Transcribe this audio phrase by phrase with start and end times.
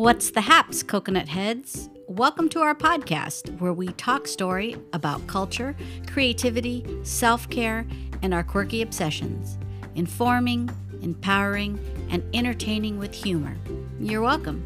[0.00, 1.90] What's the haps, coconut heads?
[2.08, 5.76] Welcome to our podcast where we talk story about culture,
[6.06, 7.86] creativity, self care,
[8.22, 9.58] and our quirky obsessions,
[9.96, 10.70] informing,
[11.02, 13.54] empowering, and entertaining with humor.
[14.00, 14.64] You're welcome.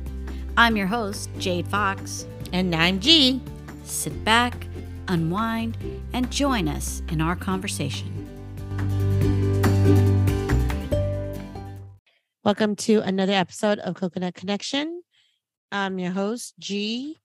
[0.56, 2.28] I'm your host, Jade Fox.
[2.52, 3.42] And I'm G.
[3.82, 4.68] Sit back,
[5.08, 5.76] unwind,
[6.12, 8.12] and join us in our conversation.
[12.44, 15.02] Welcome to another episode of Coconut Connection.
[15.74, 17.18] I'm your host, G.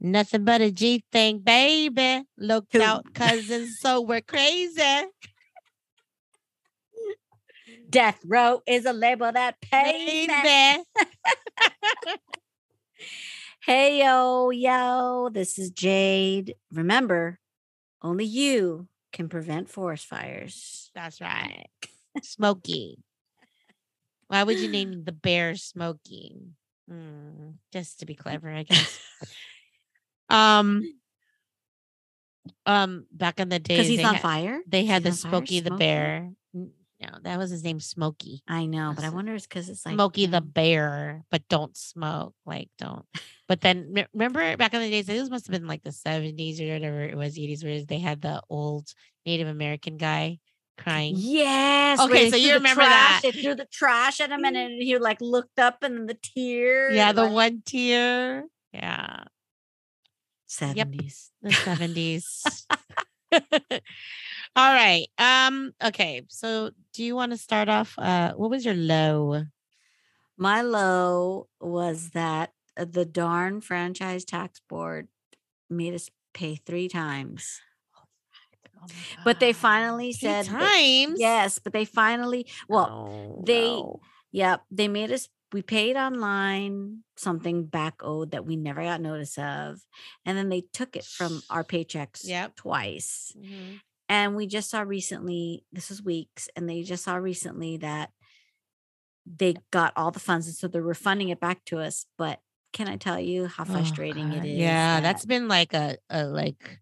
[0.00, 2.24] Nothing but a G thing, baby.
[2.38, 2.80] Look Who?
[2.80, 3.78] out, cousins.
[3.78, 4.80] So we're crazy.
[7.90, 10.28] Death Row is a label that pays.
[10.28, 10.42] me.
[10.42, 10.84] Baby.
[13.60, 16.54] Hey, yo, yo, this is Jade.
[16.72, 17.38] Remember,
[18.00, 20.90] only you can prevent forest fires.
[20.94, 21.66] That's right.
[22.22, 22.96] Smokey.
[24.28, 26.54] Why would you name the bear Smokey?
[26.88, 28.98] Hmm, just to be clever, I guess.
[30.30, 30.82] um,
[32.66, 34.60] um, back in the days, Because he's on had- fire?
[34.66, 35.30] They had the He's fire?
[35.32, 35.78] Smokey the Smokey?
[35.78, 36.30] Bear.
[37.00, 38.42] No, that was his name, Smokey.
[38.48, 42.34] I know, but I wonder it's because it's like Smokey the Bear, but don't smoke.
[42.44, 43.04] Like, don't.
[43.48, 46.70] But then remember back in the days, this must have been like the 70s or
[46.70, 48.92] whatever it was, 80s, where they had the old
[49.24, 50.38] Native American guy
[50.78, 51.14] crying.
[51.16, 52.00] Yes.
[52.00, 53.32] Okay, so you remember trash, that.
[53.34, 56.18] They threw the trash at him and then he like looked up and then the
[56.22, 56.90] tear.
[56.90, 58.44] Yeah, the like, one tear.
[58.72, 59.24] Yeah,
[60.48, 61.30] 70s.
[61.42, 62.66] the 70s.
[64.56, 65.06] All right.
[65.18, 66.22] Um, okay.
[66.28, 67.94] So do you want to start off?
[67.98, 69.44] Uh, what was your low?
[70.36, 75.08] My low was that uh, the darn franchise tax board
[75.68, 77.60] made us pay three times.
[79.24, 82.88] But they finally Three said that- yes, but they finally well,
[83.38, 84.00] Oh, they- no.
[84.32, 85.28] Yep, they made us.
[85.52, 89.80] We paid online something back owed that we never got notice of,
[90.26, 92.56] and then they took it from our paychecks Yep.
[92.56, 93.32] twice.
[93.38, 93.80] Mhm.
[94.10, 95.64] And we just saw recently.
[95.72, 98.10] This was weeks, and they just saw recently that
[99.26, 102.06] they got all the funds, and so they're refunding it back to us.
[102.16, 102.40] But
[102.72, 104.44] can I tell you how Oh, frustrating it God.
[104.46, 104.58] is?
[104.58, 106.80] Yeah, that- that's been like a, a like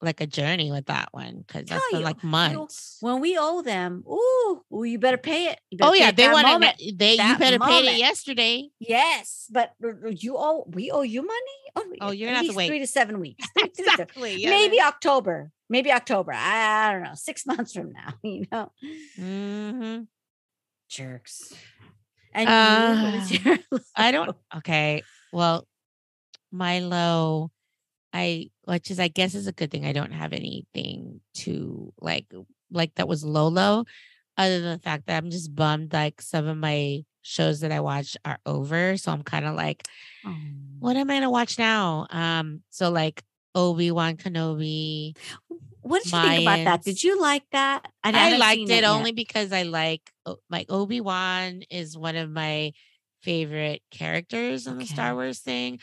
[0.00, 2.98] like a journey with that one because that's been you, like you months.
[3.00, 4.04] when we owe them.
[4.08, 5.60] Ooh, ooh, you better pay it.
[5.72, 6.76] Better Oh pay yeah, it they want moment.
[6.78, 7.86] that- they you better moment.
[7.88, 8.68] it yesterday.
[8.80, 11.58] Yes, but r- r- you owe we owe you money.
[11.74, 12.68] Oh, Oh, you're gonna have to wait.
[12.68, 13.44] three to seven weeks.
[13.58, 14.34] Three- three to seven- exactly.
[14.40, 15.50] Yeah, Maybe October.
[15.68, 16.32] Maybe October.
[16.32, 17.14] I, don't know.
[17.14, 18.14] Six months from now.
[18.22, 18.72] You know,
[19.16, 20.02] hmm
[20.88, 21.54] jerks.
[22.32, 23.58] And you, Uh, your
[23.96, 24.36] I don't.
[24.58, 25.02] Okay.
[25.32, 25.66] Well,
[26.52, 27.50] my low,
[28.12, 29.84] I which is I guess is a good thing.
[29.86, 32.26] I don't have anything to like
[32.70, 33.84] like that was low low,
[34.36, 35.92] other than the fact that I'm just bummed.
[35.92, 39.84] Like some of my shows that I watch are over, so I'm kind of like,
[40.24, 40.34] Oh.
[40.78, 42.06] what am I gonna watch now?
[42.10, 43.22] Um, so like
[43.54, 45.16] Obi Wan Kenobi.
[45.80, 46.82] What did you think about that?
[46.84, 47.86] Did you like that?
[48.04, 48.84] I haven't liked it yet.
[48.84, 50.02] only because I like
[50.50, 52.72] like Obi Wan is one of my
[53.22, 55.80] favorite characters in the Star Wars thing.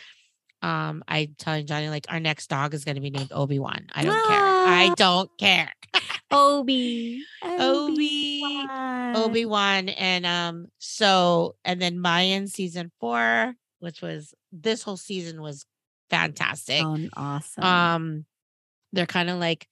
[0.65, 3.85] Um, I telling Johnny like our next dog is going to be named Obi Wan.
[3.93, 4.43] I don't care.
[4.43, 4.95] I Ah.
[4.97, 5.71] don't care.
[6.31, 7.23] Obi.
[7.43, 8.41] Obi.
[8.43, 9.15] Obi-Wan.
[9.15, 15.41] Obi Wan and um so and then Mayan season four, which was this whole season
[15.41, 15.65] was
[16.09, 16.81] fantastic.
[16.83, 17.63] Oh, awesome.
[17.63, 18.25] um
[18.93, 19.67] they're kind of like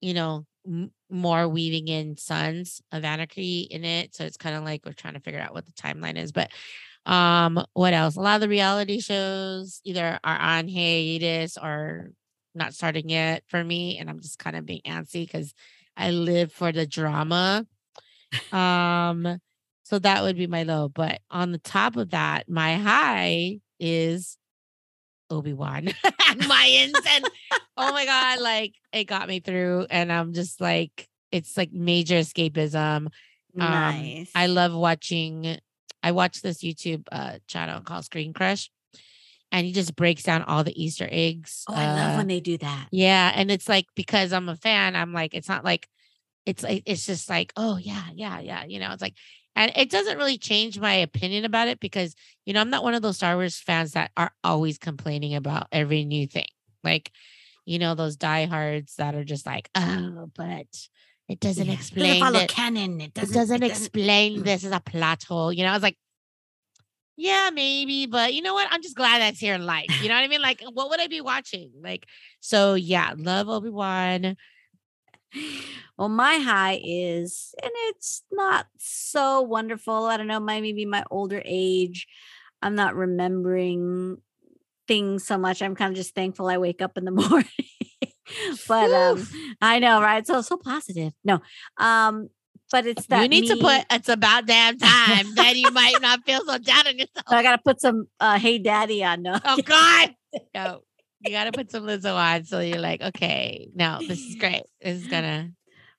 [0.00, 4.64] you know m- more weaving in sons of anarchy in it so it's kind of
[4.64, 6.50] like we're trying to figure out what the timeline is but
[7.06, 12.10] um what else a lot of the reality shows either are on hiatus or
[12.54, 15.54] not starting yet for me and i'm just kind of being antsy because
[15.96, 17.64] i live for the drama
[18.52, 19.38] um
[19.84, 24.36] so that would be my low but on the top of that my high is
[25.28, 25.84] Obi-Wan
[26.36, 27.28] Mayans and
[27.76, 32.16] oh my god like it got me through and I'm just like it's like major
[32.16, 33.06] escapism.
[33.06, 33.10] Um,
[33.58, 34.30] nice.
[34.34, 35.58] I love watching
[36.06, 38.70] I watch this YouTube uh channel called Screen Crush
[39.52, 41.64] and he just breaks down all the Easter eggs.
[41.68, 42.88] Oh, I love uh, when they do that.
[42.90, 45.88] yeah, and it's like because I'm a fan, I'm like, it's not like
[46.44, 48.64] it's like it's just like, oh yeah, yeah, yeah.
[48.64, 49.14] You know, it's like
[49.54, 52.14] and it doesn't really change my opinion about it because
[52.44, 55.66] you know, I'm not one of those Star Wars fans that are always complaining about
[55.72, 56.46] every new thing.
[56.84, 57.10] Like,
[57.64, 60.66] you know, those diehards that are just like, oh, but
[61.28, 61.72] it doesn't Yeah.
[61.74, 62.48] explain follow it.
[62.48, 63.00] canon.
[63.00, 64.44] It It doesn't, doesn't, it doesn't- explain Mm.
[64.44, 65.52] this as a plot hole.
[65.52, 65.98] You know, I was like,
[67.16, 68.68] yeah, maybe, but you know what?
[68.70, 69.86] I'm just glad that's here in life.
[70.02, 70.42] You know what I mean?
[70.42, 71.72] Like, what would I be watching?
[71.82, 72.06] Like,
[72.40, 74.36] so yeah, love Obi Wan.
[75.98, 80.04] Well, my high is, and it's not so wonderful.
[80.04, 82.06] I don't know, might maybe my older age.
[82.62, 84.18] I'm not remembering
[84.88, 85.62] things so much.
[85.62, 87.46] I'm kind of just thankful I wake up in the morning.
[88.68, 89.26] but um
[89.60, 90.26] I know, right?
[90.26, 91.12] So so positive.
[91.24, 91.40] No.
[91.78, 92.28] Um
[92.72, 95.34] but it's that you need to put it's about damn time.
[95.34, 97.26] then you might not feel so down on yourself.
[97.28, 99.38] I gotta put some uh hey daddy on no.
[99.44, 100.10] Oh God.
[100.54, 100.82] No.
[101.20, 104.62] You gotta put some Lizzo on so you're like, okay, no, this is great.
[104.82, 105.50] This is gonna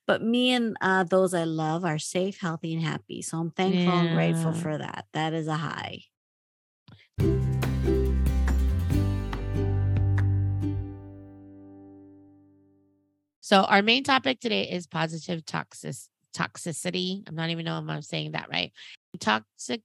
[0.05, 3.21] But me and uh those I love are safe, healthy, and happy.
[3.21, 5.05] So I'm thankful and grateful for that.
[5.13, 6.01] That is a high.
[13.47, 15.95] So our main topic today is positive toxic
[16.35, 17.23] toxicity.
[17.25, 18.73] I'm not even know if I'm saying that right.
[19.21, 19.79] Toxic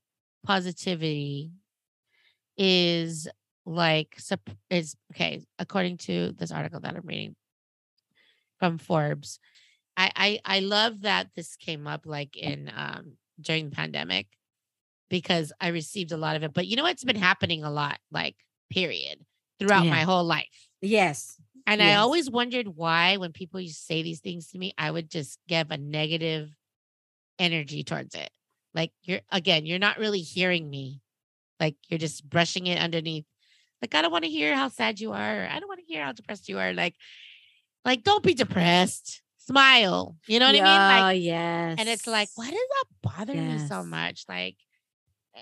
[0.44, 1.52] positivity
[2.58, 3.28] is
[3.64, 4.18] like
[4.68, 7.36] is okay according to this article that I'm reading
[8.58, 9.38] from Forbes.
[9.96, 14.26] I I, I love that this came up like in um during the pandemic
[15.08, 16.52] because I received a lot of it.
[16.52, 18.34] But you know what's been happening a lot, like
[18.70, 19.24] period,
[19.60, 20.66] throughout my whole life.
[20.80, 21.38] Yes.
[21.66, 24.90] And I always wondered why, when people used to say these things to me, I
[24.90, 26.50] would just give a negative
[27.38, 28.30] energy towards it.
[28.74, 31.00] Like you're again, you're not really hearing me.
[31.60, 33.24] Like you're just brushing it underneath.
[33.80, 35.42] Like I don't want to hear how sad you are.
[35.42, 36.72] Or, I don't want to hear how depressed you are.
[36.72, 36.94] Like,
[37.84, 39.22] like don't be depressed.
[39.38, 40.16] Smile.
[40.28, 40.64] You know what I mean?
[40.64, 41.76] Like, Oh, yes.
[41.78, 44.24] and it's like, why does that bother me so much?
[44.28, 44.56] Like,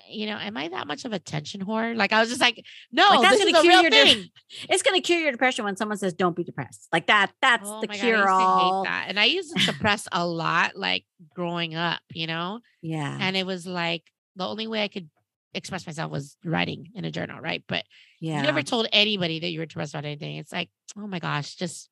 [0.09, 1.97] you know, am I that much of a attention whore?
[1.97, 4.29] Like, I was just like, no, Like, that's gonna cure real your de- thing.
[4.69, 6.89] It's gonna cure your depression when someone says don't be depressed.
[6.93, 8.85] Like that, that's Oh the God, cure to all.
[8.85, 9.07] hate that.
[9.09, 11.05] And I used to suppress a lot, like
[11.35, 12.61] growing up, you know?
[12.83, 13.17] Yeah.
[13.21, 14.05] And it was like
[14.37, 15.11] the only way I could
[15.55, 17.63] express myself was writing in a journal, right?
[17.67, 17.85] But
[18.21, 18.37] yeah.
[18.37, 20.37] you never told anybody that you were depressed about anything.
[20.37, 21.89] It's like, oh my gosh, just,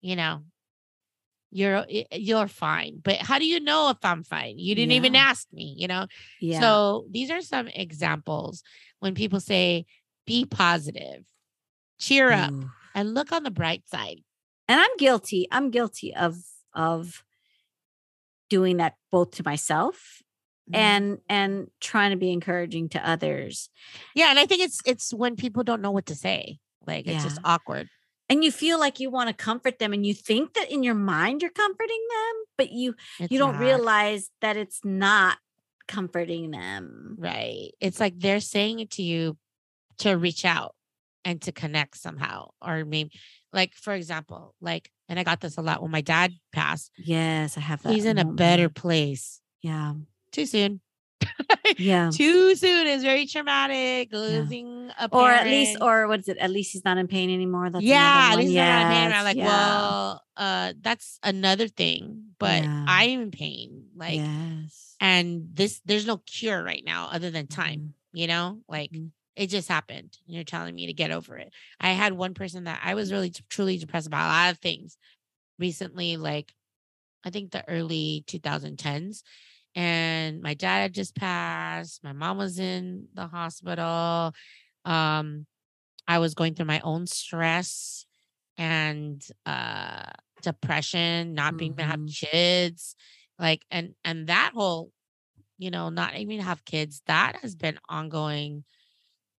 [0.00, 0.42] you know,
[1.50, 3.00] you're you're fine.
[3.02, 4.58] But how do you know if I'm fine?
[4.58, 6.06] You didn't even ask me, you know?
[6.40, 6.60] yeah.
[6.60, 8.62] So these are some examples
[9.00, 9.86] when people say,
[10.26, 11.24] be positive,
[11.98, 12.70] cheer up, Ooh.
[12.94, 14.18] and look on the bright side.
[14.68, 16.36] and i'm guilty i'm guilty of
[16.74, 17.24] of
[18.48, 20.22] doing that both to myself
[20.70, 20.76] Mm-hmm.
[20.80, 23.70] and and trying to be encouraging to others
[24.14, 26.58] Yeah, and I think it's it's when people don't know what to say.
[26.86, 27.88] Like it's just awkward.
[28.30, 30.94] And you feel like you want to comfort them and you think that in your
[30.94, 35.36] mind you're comforting them but you It's you don't not, realize that it's not
[35.88, 37.72] comforting them right.
[37.80, 39.36] It's like they're saying it to you
[39.98, 40.74] to reach out
[41.24, 42.50] and to connect somehow.
[42.62, 43.10] Or maybe
[43.52, 46.92] like for example, like and I got this a lot when my dad passed.
[46.96, 49.40] yes i have that He's in a better place.
[49.62, 49.94] yeah
[50.32, 50.80] Too soon.
[51.78, 54.12] yeah Too soon is very traumatic.
[54.12, 57.06] Losing a pain or at least or what is it at least he's not in
[57.06, 59.12] pain anymore that's yeah, at least they're not in pain.
[59.12, 59.46] I'm like, yeah.
[59.46, 62.24] well, uh, that's another thing.
[62.38, 62.84] But Yeah.
[62.88, 63.86] I'm in pain.
[63.94, 67.92] Like yes and this there's no cure right now other than time Mhm.
[68.12, 69.10] you know like Mhm.
[69.34, 72.64] it just happened and you're telling me to get over it i had one person
[72.64, 74.98] that i was really truly depressed about a lot of things
[75.58, 76.52] recently like
[77.24, 79.22] i think the early 2010s
[79.74, 84.32] and my dad had just passed my mom was in the hospital
[84.84, 85.46] um
[86.08, 88.06] i was going through my own stress
[88.58, 90.04] and uh
[90.42, 92.14] depression not being able to have Mhm.
[92.30, 92.96] kids
[93.38, 94.92] like and and that whole
[95.58, 98.64] you know not even have kids that has been ongoing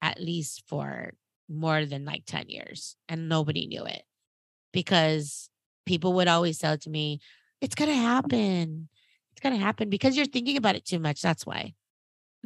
[0.03, 1.13] at least for
[1.49, 4.03] more than like 10 years and nobody knew it
[4.73, 5.51] because
[5.87, 7.21] people would always tell it to me
[7.61, 8.89] it's gonna happen
[9.41, 11.75] it's gonna happen because you're thinking about it too much that's why.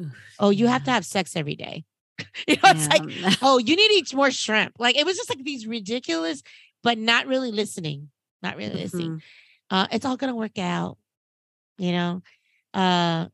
[0.01, 1.85] Oof, oh you have to have sex every day.
[2.47, 4.75] You know it's like oh you need to eat more shrimp.
[4.79, 6.43] Like it was just like these ridiculous
[6.83, 8.11] but not really listening
[8.43, 9.13] not really listening.
[9.17, 9.23] Mhm.
[9.71, 10.97] uh it's all gonna work out
[11.79, 12.23] you know?
[12.73, 13.27] Uh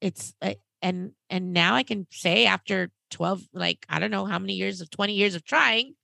[0.00, 4.38] it's uh, and and now i can say after 12 like i don't know how
[4.38, 5.94] many years of 20 years of trying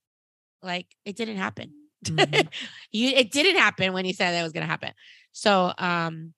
[0.63, 1.73] like it didn't happen.
[2.05, 2.49] Mhm.
[2.93, 4.93] you it didn't happen when you said that was gonna happen.
[5.33, 6.35] So um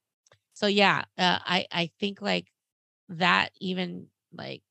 [0.55, 2.51] so yeah uh, i i think like
[3.09, 4.63] that even like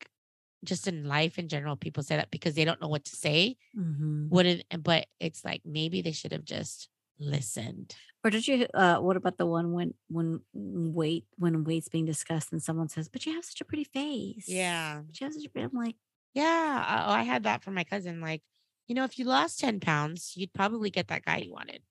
[0.66, 3.58] just in life in general people say that because they don't know what to say
[3.78, 4.30] Mhm.
[4.30, 8.68] wouldn't but it's like maybe they should have just listened Or did you?
[8.74, 13.10] Uh, what about the one when when weight when weight's being discussed and someone says,
[13.10, 15.02] "But you have such a pretty face." Yeah.
[15.06, 15.68] But you have such a pretty.
[15.68, 15.98] I'm like,
[16.34, 16.84] Yeah.
[16.88, 18.22] I- Oh, I had that from my cousin.
[18.22, 18.42] Like,
[18.88, 21.84] you know, if you lost 10 pounds, you'd probably get that guy you wanted.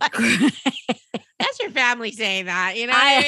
[0.00, 0.12] Like,
[1.38, 2.76] that's your family saying that.
[2.76, 3.20] You know what I,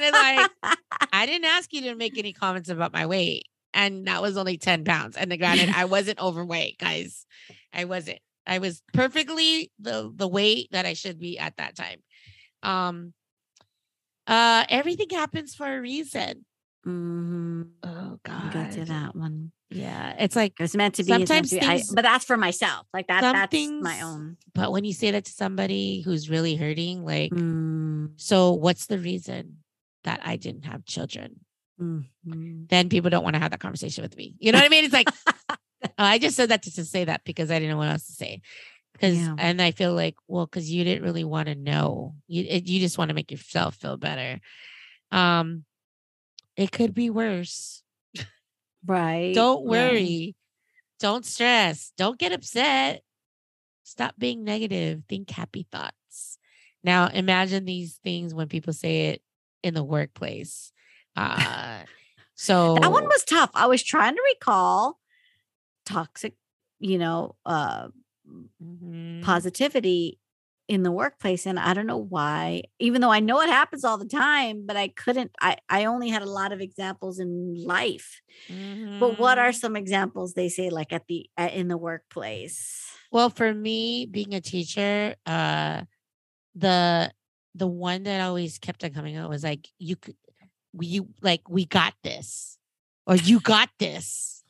[0.00, 0.12] mean?
[0.12, 0.78] Like,
[1.12, 3.46] I didn't ask you to make any comments about my weight.
[3.72, 5.16] And that was only 10 pounds.
[5.16, 7.26] And granted, I wasn't overweight, guys.
[7.72, 8.20] I wasn't.
[8.46, 12.02] I was perfectly the the weight that I should be at that time.
[12.62, 13.14] Um
[14.26, 16.44] uh everything happens for a reason.
[16.86, 17.62] Mm-hmm.
[17.82, 18.86] Oh I got to God.
[18.88, 19.52] that one.
[19.70, 20.14] Yeah.
[20.18, 21.10] It's like, It's meant to be.
[21.12, 21.66] Sometimes to be.
[21.66, 22.86] I- but that's for myself.
[22.92, 23.22] Like that.
[23.22, 24.36] That's my own.
[24.54, 28.98] but when you say that to somebody who's really hurting, like, Mm, so what's the
[28.98, 29.58] reason
[30.04, 31.40] that I didn't have children?
[31.80, 32.68] mhm.
[32.68, 34.34] Then people don't want to have that conversation with me.
[34.38, 34.84] You know what I mean?
[34.84, 35.08] It's like,
[35.50, 35.56] oh,
[35.98, 38.12] I just said that to, to say that because I didn't know what else to
[38.12, 38.42] say.
[38.92, 39.34] Because, Yeah.
[39.38, 42.14] and I feel like, well, because you didn't really want to know.
[42.28, 44.38] You, it, you just want to make yourself feel better.
[45.10, 45.64] Um,
[46.56, 47.82] it could be worse.
[48.86, 49.34] Right.
[49.34, 49.66] Don't right.
[49.92, 50.36] worry.
[51.00, 51.92] Don't stress.
[51.96, 53.02] Don't get upset.
[53.84, 55.02] Stop being negative.
[55.08, 56.38] Think happy thoughts.
[56.82, 59.22] Now, imagine these things when people say it
[59.62, 60.72] in the workplace.
[61.16, 61.80] Uh,
[62.34, 63.50] so That one was tough.
[63.54, 64.98] I was trying to recall
[65.86, 66.34] toxic,
[66.80, 67.88] you know, uh,
[68.62, 69.22] Mhm.
[69.22, 70.18] positivity
[70.68, 73.98] in the workplace and i don't know why even though i know it happens all
[73.98, 78.20] the time but i couldn't i i only had a lot of examples in life
[79.00, 79.54] but what are Mhm.
[79.54, 84.34] some examples they say like at the at, in the workplace Well, for me, being
[84.34, 85.82] a teacher, uh,
[86.56, 87.12] the
[87.54, 90.16] the one that always kept on coming out was like, you could,
[90.80, 92.58] you like, we got this,
[93.06, 94.43] or you got this.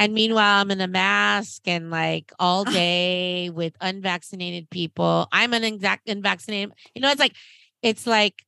[0.00, 5.28] And meanwhile, I'm in a mask and like all day with unvaccinated people.
[5.30, 6.72] I'm an exact unvaccinated.
[6.94, 7.36] You know, it's like,
[7.82, 8.42] it's like,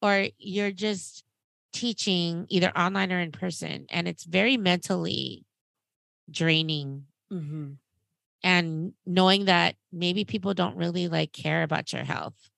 [0.00, 1.24] or you're just
[1.72, 5.44] teaching either online or in person, and it's very mentally
[6.30, 7.72] draining mm-hmm.
[8.44, 12.51] and knowing that maybe people don't really like care about your health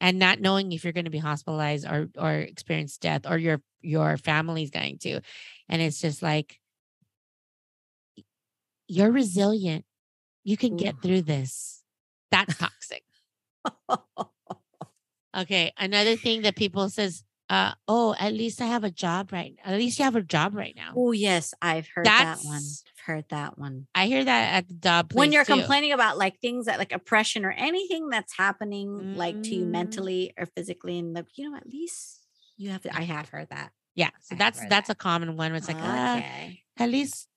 [0.00, 3.60] and not knowing if you're going to be hospitalized or or experience death or your
[3.80, 5.20] your family's going to
[5.68, 6.58] and it's just like
[8.88, 9.84] you're resilient.
[10.44, 11.82] You can get through this.
[12.30, 13.02] That's toxic.
[15.36, 19.54] Okay another thing that people says uh oh at least i have a job right
[19.64, 20.92] at least you have a job right now.
[20.96, 22.54] Oh yes i've heard that one.
[22.62, 25.52] That's- heard that one i hear that at the job when you're too.
[25.54, 29.70] complaining about like things that like oppression or anything that's happening like to you Mhm.
[29.70, 32.20] mentally or physically and the you know at least
[32.56, 34.92] you have to i have heard that Yeah, so have that's that's that.
[34.92, 35.54] a common one.
[35.54, 37.28] It's like, ah, okay at least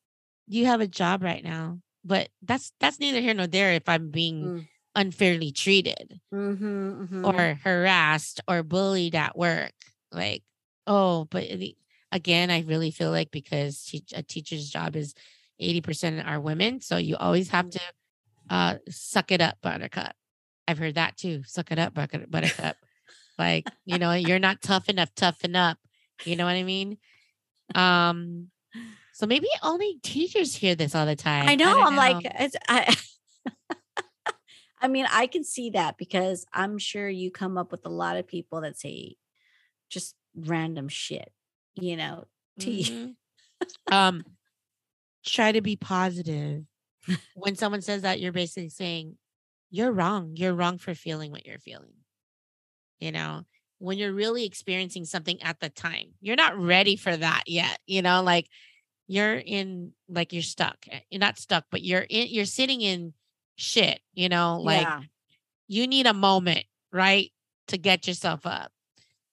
[0.47, 1.79] you have a job right now.
[2.03, 3.73] But that's that's neither here nor there.
[3.73, 4.67] If I'm being Mm.
[4.95, 7.25] unfairly treated mm-hmm, mm-hmm.
[7.25, 9.73] or harassed or bullied at work,
[10.11, 10.43] like,
[10.87, 11.77] oh, but the-
[12.11, 15.13] again, I really feel like because teach, a teacher's job is
[15.59, 17.71] eighty percent are women, so you always have Mm.
[17.71, 17.81] to
[18.49, 20.13] uh suck it up, Buttercup.
[20.67, 21.43] I've heard that too.
[21.45, 22.77] Suck it up, Buttercup.
[23.37, 25.13] like you know, you're not tough enough.
[25.15, 25.77] Toughen up.
[26.25, 26.97] You know what I mean?
[27.75, 28.49] Um,
[29.13, 31.47] so maybe only teachers hear this all the time.
[31.47, 31.65] I know.
[31.65, 32.95] don't I'm like, it's, I,
[34.81, 38.15] I mean, I can see that because I'm sure you come up with a lot
[38.17, 39.15] of people that say
[39.89, 41.31] just random shit,
[41.75, 42.25] you know,
[42.59, 43.15] to you.
[43.89, 43.93] Mhm.
[43.93, 44.23] um,
[45.25, 46.63] try to be positive.
[47.35, 49.17] when someone says that, you're basically saying
[49.69, 50.31] you're wrong.
[50.35, 51.93] You're wrong for feeling what you're feeling.
[52.99, 53.43] You know,
[53.77, 57.79] when you're really experiencing something at the time, you're not ready for that yet.
[57.85, 58.47] You know, like
[59.07, 60.77] you're in, like you're stuck.
[60.89, 62.27] Eh, You're not stuck, but you're in.
[62.29, 63.13] You're sitting in
[63.55, 63.99] shit.
[64.13, 65.01] You know, like yeah.
[65.67, 67.31] you need a moment, right,
[67.67, 68.71] to get yourself up.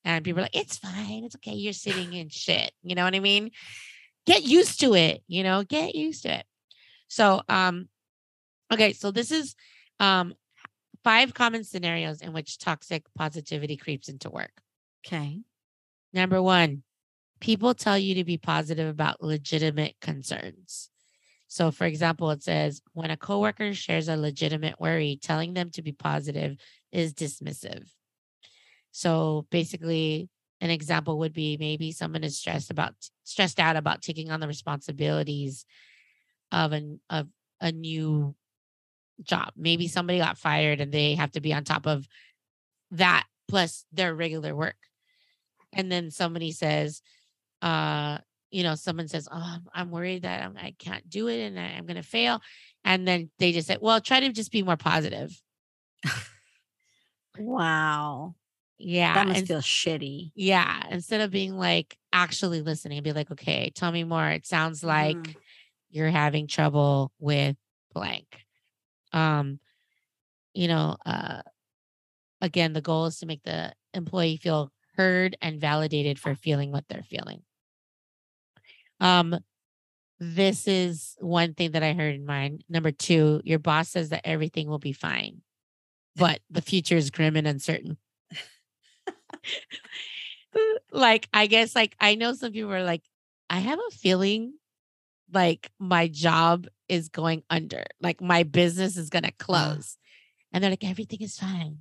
[0.04, 1.24] And people are like, it's fine.
[1.24, 1.54] It's okay.
[1.54, 2.70] You're sitting in shit.
[2.82, 3.50] You know what I mean?
[4.26, 6.46] Get used to it, you know, get used to it.
[7.08, 7.88] So, um,
[8.72, 9.54] okay, so this is
[10.00, 10.34] um
[11.04, 14.50] five common scenarios in which toxic positivity creeps into work.
[15.06, 15.40] Okay.
[16.12, 16.82] Number one,
[17.40, 20.90] people tell you to be positive about legitimate concerns.
[21.46, 25.82] So, for example, it says when a coworker shares a legitimate worry, telling them to
[25.82, 26.56] be positive
[26.90, 27.88] is dismissive.
[28.90, 30.28] So, basically,
[30.60, 32.94] an example would be maybe someone is stressed about
[33.24, 35.64] stressed out about taking on the responsibilities
[36.52, 37.28] of an of
[37.60, 38.34] a new
[39.22, 39.52] job.
[39.56, 42.06] Maybe somebody got fired and they have to be on top of
[42.92, 44.76] that plus their regular work
[45.72, 47.02] and then somebody says
[47.62, 48.18] uh
[48.50, 51.74] you know someone says oh i'm, worried that I'm, i can't do it and I,
[51.76, 52.40] i'm going to fail
[52.84, 55.40] and then they just say well try to just be more positive
[57.38, 58.34] Wow.
[58.78, 60.32] Yeah that must and- feel shitty.
[60.34, 64.46] yeah instead of being like actually listening and be like okay tell me more it
[64.46, 65.36] sounds like Mhm.
[65.90, 67.56] you're having trouble with
[67.94, 68.44] blank
[69.12, 69.58] um
[70.54, 71.42] you know uh
[72.40, 76.84] again the goal is to make the employee feel heard and validated for feeling what
[76.88, 77.42] they're feeling
[79.00, 79.38] um
[80.18, 84.26] this is one thing that i heard in mind number two your boss says that
[84.26, 85.42] everything will be fine
[86.16, 87.96] but the future is grim and uncertain
[90.92, 93.02] like I guess like I know some people are like,
[93.50, 94.54] I have a feeling
[95.32, 99.98] like my job is going under, like my business is gonna close.
[100.52, 101.78] And they're like, everything is fine.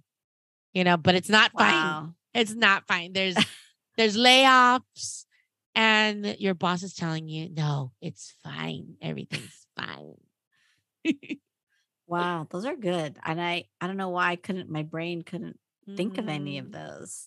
[0.73, 2.13] You know, but it's not fine.
[2.33, 3.13] It's not fine.
[3.13, 3.37] There's
[3.97, 5.25] there's layoffs
[5.73, 8.95] and your boss is telling you, no, it's fine.
[9.01, 10.15] Everything's fine.
[12.07, 12.47] Wow.
[12.49, 13.17] Those are good.
[13.23, 15.59] And I I don't know why I couldn't my brain couldn't
[15.95, 16.71] think of any of Mhm.
[16.73, 17.25] those.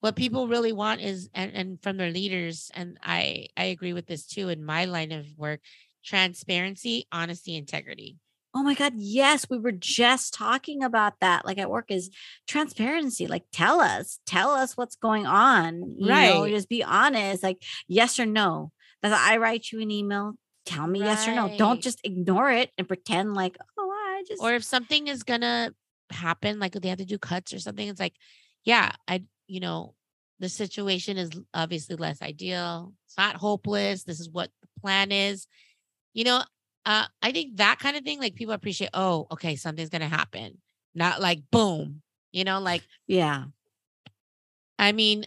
[0.00, 4.06] What people really want is and, and from their leaders and i i agree with
[4.06, 5.60] this too in my line of work
[6.04, 8.16] transparency honesty integrity
[8.58, 8.94] Oh my God.
[8.96, 9.44] Yes.
[9.50, 11.44] We were just talking about that.
[11.44, 12.08] Like at work is
[12.48, 13.26] transparency.
[13.26, 15.82] Like tell us, tell us what's going on.
[15.98, 16.50] You know, Right.
[16.54, 17.42] just be honest.
[17.42, 18.72] Like yes or no.
[19.02, 20.38] That's I write you an email.
[20.64, 21.54] Tell me yes or no.
[21.58, 25.74] Don't just ignore it and pretend like, oh, I just or if something is gonna
[26.10, 28.14] happen like they have to do cuts or something it's like
[28.64, 29.94] yeah i you know
[30.38, 35.46] the situation is obviously less ideal it's not hopeless this is what the plan is
[36.12, 36.42] you know
[36.84, 40.58] uh i think that kind of thing like people appreciate oh okay something's gonna happen
[40.94, 43.44] not like boom you know like yeah.
[44.78, 45.24] I mean,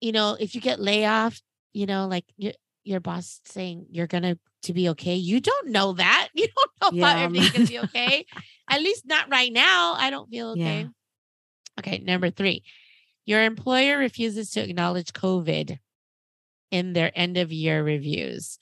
[0.00, 1.40] you know, if you get layoff,
[1.72, 2.52] you know, like your
[2.84, 6.28] your boss saying you're gonna to be okay, you don't know that.
[6.34, 7.16] You don't know Yeah.
[7.16, 8.26] if everything's gonna be okay.
[8.70, 9.94] At least not right now.
[9.94, 10.64] I don't feel Yeah.
[10.66, 10.88] okay.
[11.80, 12.62] Okay, number three,
[13.24, 15.78] your employer refuses to acknowledge COVID
[16.70, 18.58] in their end of year reviews.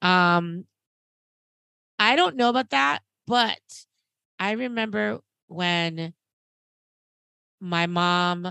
[0.00, 0.64] Um,
[1.98, 3.58] I don't know about that, but
[4.38, 6.14] I remember when
[7.60, 8.48] my mom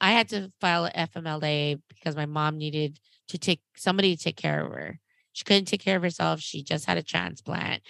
[0.00, 2.98] I had to file a FMLA because my mom needed
[3.28, 4.98] to take somebody to take care of her.
[5.32, 6.40] She couldn't take care of herself.
[6.40, 7.82] She just had a transplant.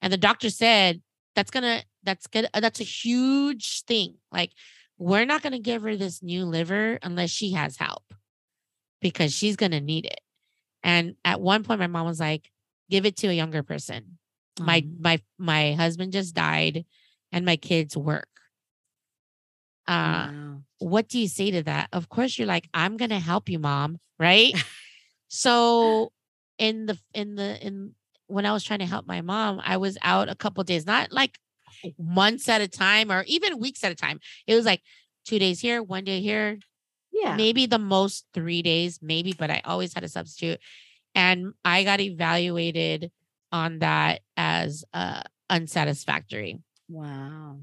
[0.00, 1.02] And the doctor said,
[1.34, 4.14] that's gonna, that's gonna, that's a huge thing.
[4.30, 4.52] Like,
[4.98, 8.02] we're not gonna give her this new liver unless she has help
[9.00, 10.20] because she's gonna need it.
[10.82, 12.50] And at one point, my mom was like,
[12.90, 14.18] give it to a younger person.
[14.58, 16.84] My Um, my my husband just died
[17.32, 18.28] and my kids work.
[19.86, 20.62] Uh wow.
[20.78, 21.88] what do you say to that?
[21.92, 24.54] Of course, you're like, I'm gonna help you, mom, right?
[25.28, 26.12] so
[26.58, 27.94] in the in the in
[28.28, 31.12] when I was trying to help my mom, I was out a couple days, not
[31.12, 31.38] like
[31.98, 34.20] months at a time or even weeks at a time.
[34.46, 34.82] It was like
[35.24, 36.58] two days here, one day here,
[37.12, 37.36] Yeah.
[37.36, 40.60] maybe the most three days, maybe, but I always had a substitute.
[41.14, 43.10] And I got evaluated
[43.50, 46.58] on that as uh, unsatisfactory.
[46.88, 47.60] Wow.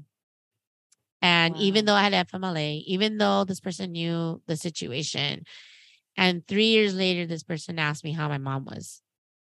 [1.22, 5.44] And even though I had FMLA, even though this person knew the situation,
[6.16, 9.00] and three years later, this person asked me how my mom was.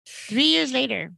[0.07, 1.13] Three years later.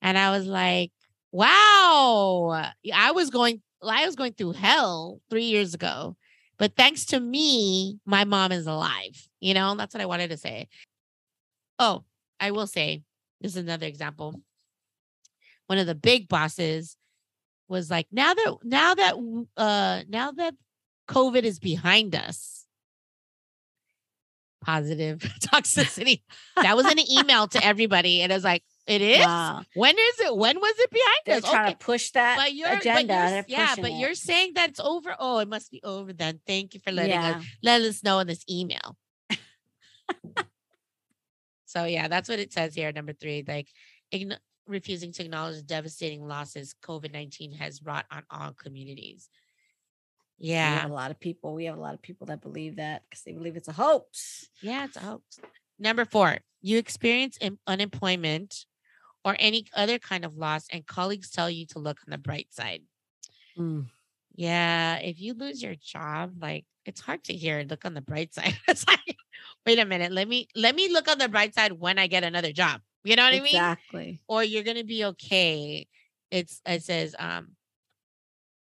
[0.00, 0.92] And I was like,
[1.32, 6.16] wow, I was going, I was going through hell three years ago.
[6.58, 9.28] But thanks to me, my mom is alive.
[9.40, 10.68] You know, that's what I wanted to say.
[11.78, 12.04] Oh,
[12.38, 13.02] I will say,
[13.40, 14.40] this is another example.
[15.66, 16.96] One of the big bosses
[17.66, 19.14] was like, now that now that
[19.56, 20.54] uh now that
[21.08, 22.66] COVID is behind us,
[24.62, 26.22] positive toxicity.
[26.56, 29.24] that was an email to everybody, and I was like, it is.
[29.24, 29.62] Wow.
[29.74, 30.36] When is it?
[30.36, 31.44] When was it behind They're us?
[31.50, 31.72] trying Okay.
[31.72, 33.14] to push that But you're, but agenda.
[33.30, 33.98] you're- yeah, but it.
[33.98, 35.14] you're saying that it's over.
[35.18, 36.40] Oh, it must be over then.
[36.46, 37.36] Thank you for letting yeah.
[37.38, 38.96] us let us know in this email.
[41.64, 42.92] so yeah, that's what it says here.
[42.92, 43.68] Number three, like
[44.12, 49.28] ign- refusing to acknowledge the devastating losses COVID nineteen has wrought on all communities.
[50.40, 51.54] We Yeah, have a lot of people.
[51.54, 54.48] We have a lot of people that believe that because they believe it's a hoax.
[54.60, 55.38] yeah, it's a hoax.
[55.78, 58.66] Number four, you experience em- unemployment
[59.24, 62.52] or any other kind of loss, and colleagues tell you to look on the bright
[62.52, 62.82] side.
[63.58, 63.86] Mm.
[64.34, 68.34] Yeah, if you lose your job, like it's hard to hear look on the bright
[68.34, 68.58] side.
[68.68, 69.16] It's like,
[69.66, 72.24] wait a minute, let me let me look on the bright side when I get
[72.24, 72.80] another job.
[73.04, 73.56] You know what I mean?
[73.56, 74.20] Exactly.
[74.28, 75.86] Or you're gonna be okay.
[76.30, 77.48] It's it says um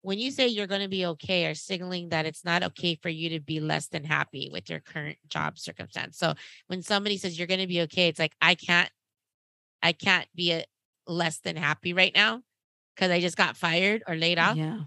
[0.03, 3.31] when you say you're gonna be okay, are signaling that it's not okay for you
[3.31, 6.19] to be less than happy with your current job circumstance.
[6.19, 6.35] So
[6.69, 8.91] when somebody says you're gonna be okay, it's like I can't
[9.83, 10.65] I can't be a,
[11.07, 12.43] less than happy right now
[12.95, 14.81] because I just got fired or laid off Yeah.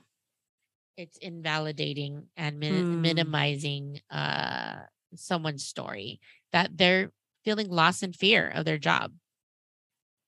[0.97, 3.01] it's invalidating and min- Hmm.
[3.01, 4.81] minimizing uh
[5.15, 6.19] someone's story
[6.51, 7.11] that they're
[7.43, 9.11] feeling loss and fear of their job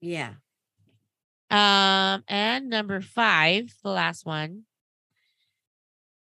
[0.01, 0.35] Yeah.
[1.51, 4.63] um and number five the last one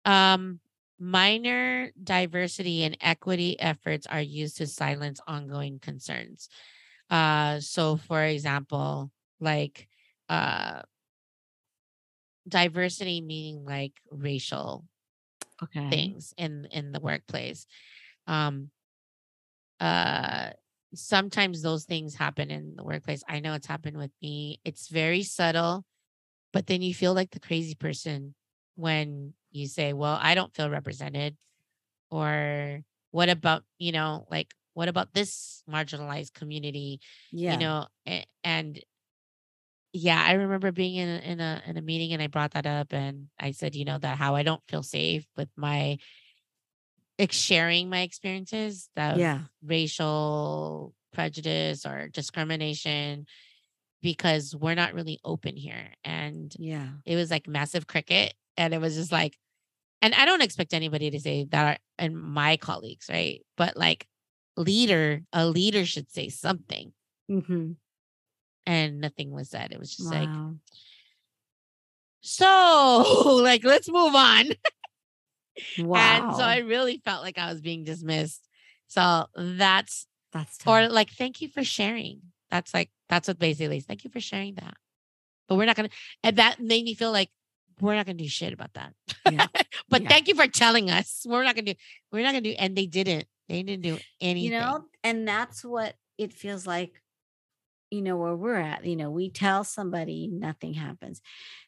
[0.05, 0.59] um
[0.99, 6.49] minor diversity and equity efforts are used to silence ongoing concerns
[7.13, 9.87] uh so for example like
[10.29, 10.81] uh
[12.47, 14.85] diversity meaning like racial
[15.63, 15.89] Okay.
[15.89, 17.67] things in in the workplace
[18.27, 18.71] um
[19.79, 20.51] uh
[20.95, 23.23] sometimes those things happen in the workplace.
[23.27, 24.59] I know it's happened with me.
[24.63, 25.85] It's very subtle,
[26.53, 28.35] but then you feel like the crazy person
[28.75, 31.37] when you say, Well, I don't feel represented.
[32.11, 36.99] Or what about, you know, like, what about this marginalized community?
[37.31, 37.53] Yeah.
[37.53, 37.87] You know,
[38.43, 38.79] and
[39.93, 42.65] yeah, I remember being in a, in a in a meeting and I brought that
[42.65, 45.97] up and I said, you know, that how I don't feel safe with my
[47.29, 49.41] sharing my experiences that yeah.
[49.63, 53.27] racial prejudice or discrimination
[54.01, 55.93] because we're not really open here.
[56.03, 58.33] And yeah, it was like massive cricket.
[58.57, 59.37] And it was just like,
[60.01, 63.41] and I don't expect anybody to say that and my colleagues, right?
[63.55, 64.07] But like
[64.57, 66.93] leader, a leader should say something.
[67.29, 67.71] Mm-hmm.
[68.65, 69.71] And nothing was said.
[69.71, 70.19] It was just wow.
[70.19, 70.29] like,
[72.21, 74.45] so like, let's move on.
[75.77, 76.27] Wow.
[76.27, 78.47] And so I really felt like I was being dismissed.
[78.87, 80.67] So that's that's tough.
[80.67, 82.21] or like thank you for sharing.
[82.49, 83.85] That's like that's what basically is.
[83.85, 84.75] Thank you for sharing that.
[85.47, 85.89] But we're not gonna
[86.23, 87.29] and that made me feel like
[87.81, 88.93] we're not gonna do shit about that.
[89.31, 89.47] Yeah.
[89.89, 90.09] but yeah.
[90.09, 91.25] thank you for telling us.
[91.27, 91.79] We're not gonna do
[92.11, 93.25] we're not gonna do and they didn't.
[93.49, 94.51] They didn't do anything.
[94.51, 97.01] You know, and that's what it feels like,
[97.91, 98.85] you know, where we're at.
[98.85, 101.21] You know, we tell somebody nothing happens.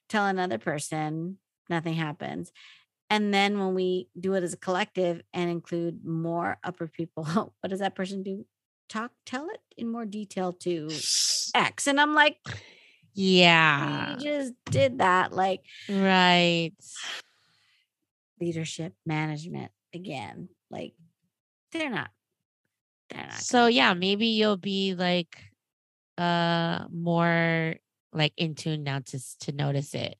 [0.10, 1.38] Tell another person
[1.70, 2.52] nothing happens
[3.10, 7.24] and then when we do it as a collective and include more upper people,
[7.60, 8.46] what does that person do?
[8.90, 10.90] Talk, tell it in more detail to
[11.56, 11.88] X.
[11.88, 12.38] And I'm like,
[13.14, 15.34] yeah, we just did that.
[15.34, 16.72] Like, right.
[18.40, 20.50] Leadership, management again.
[20.70, 20.94] Like,
[21.80, 22.10] they're not.
[23.10, 23.34] They're not.
[23.34, 25.38] So, yeah, maybe you'll be like,
[26.18, 27.76] uh, more
[28.16, 30.18] like in tune now to to notice it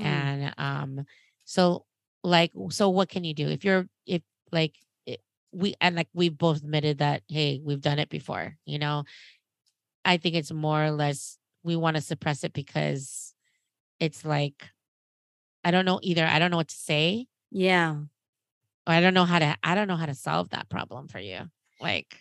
[0.00, 0.04] mm.
[0.04, 1.04] and um
[1.44, 1.84] so
[2.22, 4.74] like so what can you do if you're if like
[5.06, 5.20] it,
[5.52, 9.04] we and like we've both admitted that hey we've done it before you know
[10.04, 13.34] i think it's more or less we want to suppress it because
[13.98, 14.68] it's like
[15.64, 17.96] i don't know either i don't know what to say yeah
[18.86, 21.40] i don't know how to i don't know how to solve that problem for you
[21.80, 22.18] like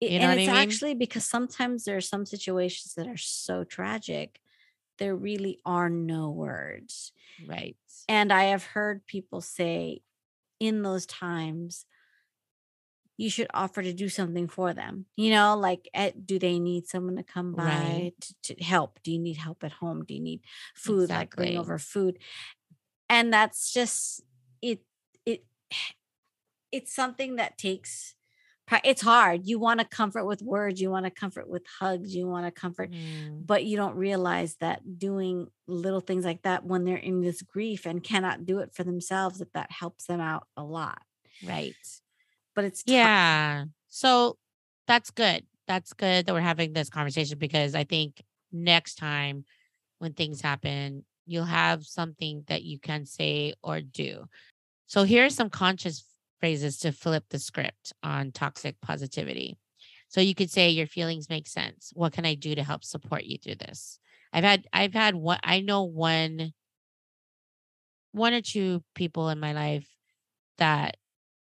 [0.00, 0.62] you know and it's I mean?
[0.62, 4.40] actually because sometimes there are some situations that are so tragic
[5.00, 7.10] there really are no words.
[7.48, 7.76] Right.
[8.08, 10.02] And I have heard people say
[10.60, 11.86] in those times,
[13.16, 15.06] you should offer to do something for them.
[15.16, 18.12] You know, like at, eh, do they need someone to come by right.
[18.42, 19.00] to, to, help?
[19.02, 20.04] Do you need help at home?
[20.04, 20.40] Do you need
[20.74, 21.04] food?
[21.04, 21.44] Exactly.
[21.44, 22.18] Like bring over food.
[23.08, 24.22] And that's just
[24.62, 24.82] it
[25.26, 25.44] it
[26.72, 28.14] it's something that takes
[28.84, 29.46] it's hard.
[29.46, 32.52] You want to comfort with words, you want to comfort with hugs, you want to
[32.52, 33.44] comfort, mm.
[33.44, 37.86] but you don't realize that doing little things like that when they're in this grief
[37.86, 41.02] and cannot do it for themselves, that that helps them out a lot.
[41.44, 41.74] Right.
[42.54, 42.94] But it's tough.
[42.94, 43.64] yeah.
[43.88, 44.36] So
[44.86, 45.44] that's good.
[45.66, 49.44] That's good that we're having this conversation because I think next time
[49.98, 54.26] when things happen, you'll have something that you can say or do.
[54.86, 56.04] So here's some conscious
[56.40, 59.58] phrases to flip the script on toxic positivity.
[60.08, 61.92] So you could say your feelings make sense.
[61.94, 63.98] What can I do to help support you through this?
[64.32, 66.52] I've had I've had one I know one
[68.12, 69.88] one or two people in my life
[70.58, 70.96] that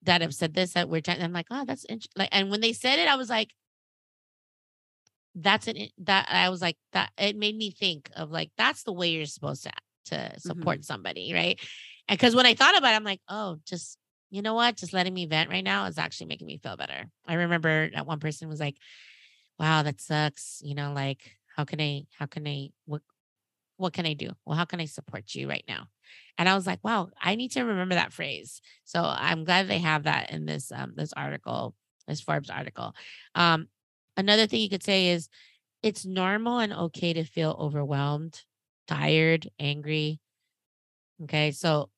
[0.03, 1.21] that have said this that we're trying.
[1.21, 2.21] I'm like, oh, that's interesting.
[2.21, 3.49] Like, and when they said it, I was like,
[5.35, 7.11] that's an that I was like that.
[7.17, 9.71] It made me think of like that's the way you're supposed to
[10.05, 10.83] to support mm-hmm.
[10.83, 11.59] somebody, right?
[12.07, 13.97] And because when I thought about it, I'm like, oh, just
[14.35, 14.75] you know what?
[14.75, 17.05] Just letting me vent right now is actually making me feel better.
[17.25, 18.75] I remember that one person was like,
[19.57, 20.59] wow, that sucks.
[20.61, 23.01] You know, like, how can I, how can I, what,
[23.77, 24.31] what can I do?
[24.45, 25.87] Well, how can I support you right now?
[26.37, 28.61] And I was like, wow, I need to remember that phrase.
[28.83, 31.73] So I'm glad they have that in this, um, this article,
[32.05, 32.93] this Forbes article.
[33.35, 33.67] Um,
[34.17, 35.29] another thing you could say is
[35.81, 38.41] it's normal and okay to feel overwhelmed,
[38.85, 40.19] tired, angry.
[41.23, 41.51] Okay.
[41.51, 41.89] So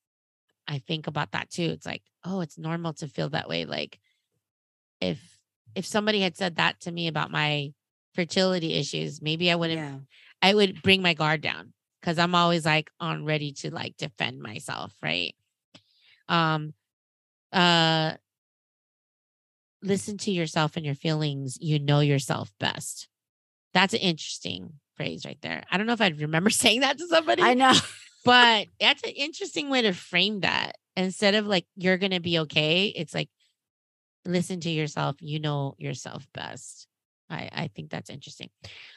[0.67, 1.63] I think about that too.
[1.63, 3.65] It's like, oh, it's normal to feel that way.
[3.65, 3.99] Like
[5.01, 5.19] if
[5.75, 7.73] if somebody had said that to me about my
[8.13, 9.97] fertility issues, maybe I wouldn't yeah.
[10.41, 14.41] I would bring my guard down because I'm always like on ready to like defend
[14.41, 15.35] myself, right?
[16.27, 16.73] Um
[17.53, 18.13] uh
[19.83, 21.57] listen to yourself and your feelings.
[21.61, 23.07] You know yourself best.
[23.73, 25.63] That's an interesting phrase right there.
[25.71, 27.43] I don't know if I'd remember saying that to somebody.
[27.43, 27.73] I know.
[28.25, 30.75] but that's an interesting way to frame that.
[30.97, 33.29] Instead of like, you're going to be okay, it's like,
[34.25, 35.15] listen to yourself.
[35.21, 36.87] You know yourself best.
[37.29, 38.49] I, I think that's interesting.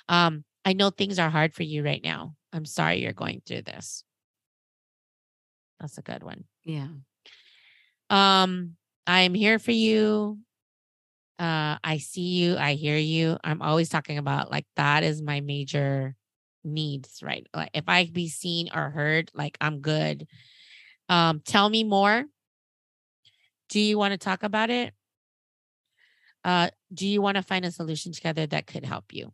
[0.08, 2.34] Um, I know things are hard for you right now.
[2.52, 4.02] I'm sorry you're going through this.
[5.78, 6.44] That's a good one.
[6.64, 6.88] Yeah.
[8.10, 10.38] Um, I am here for you.
[11.38, 13.38] uh I see you, I hear you.
[13.42, 16.14] I'm always talking about like that is my major
[16.64, 17.46] needs, right?
[17.54, 20.26] Like if I be seen or heard, like I'm good.
[21.10, 22.24] Um, tell me more.
[23.68, 24.94] Do you want to talk about it?
[26.44, 29.32] Uh, do you want to find a solution together that could help you?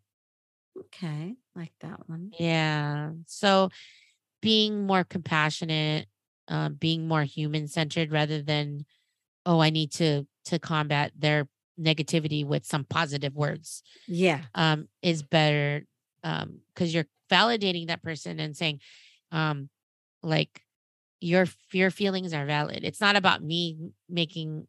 [0.78, 2.32] Okay, like that one.
[2.38, 3.10] Yeah.
[3.26, 3.68] So
[4.42, 6.06] being more compassionate,
[6.48, 8.84] um, being more human centered rather than,
[9.44, 14.42] oh, I need to to combat their negativity with some positive words Yeah.
[14.54, 15.84] um, is better
[16.24, 18.80] um because you're validating that person and saying
[19.30, 19.68] um
[20.22, 20.62] like
[21.20, 22.80] your your feelings are valid.
[22.82, 24.66] It's not about me making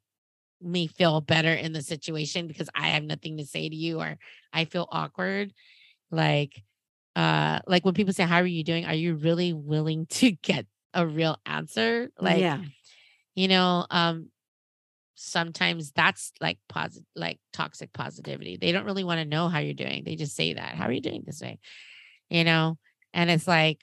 [0.61, 4.17] me feel better in the situation because i have nothing to say to you or
[4.53, 5.53] i feel awkward.
[6.09, 6.63] Like
[7.15, 8.85] uh like when people say how are you doing?
[8.85, 12.09] Are you really willing to get a real answer?
[12.19, 12.61] Like yeah.
[13.35, 14.29] you know um
[15.19, 18.57] sometimes that's like positive like toxic positivity.
[18.57, 20.03] They don't really want to know how you're doing.
[20.05, 21.59] They just say that how are you doing this way?
[22.29, 22.77] You know?
[23.13, 23.81] And it's like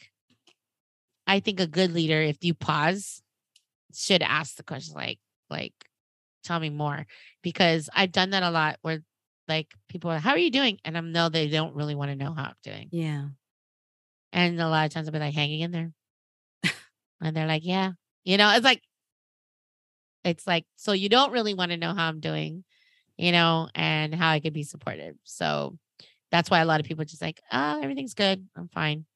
[1.27, 3.23] i think a good leader if you pause
[3.95, 5.19] should ask the question like
[5.51, 5.73] like
[6.43, 7.07] tell me more
[7.43, 9.01] because i've done that a lot where
[9.49, 10.79] like people are how are you doing?
[10.85, 12.89] And i'm no they don't really want to know how i'm doing.
[12.91, 13.27] Yeah.
[14.33, 15.93] and a lot of times i'll be like hanging in there.
[17.21, 17.93] And they're like yeah
[18.25, 18.83] you know it's like
[20.25, 22.65] it's like so you don't really want to know how i'm doing
[23.17, 25.15] you know and how i could be supportive.
[25.25, 25.79] So
[26.31, 28.47] that's why a lot of people are just like oh everything's good.
[28.57, 29.07] I'm fine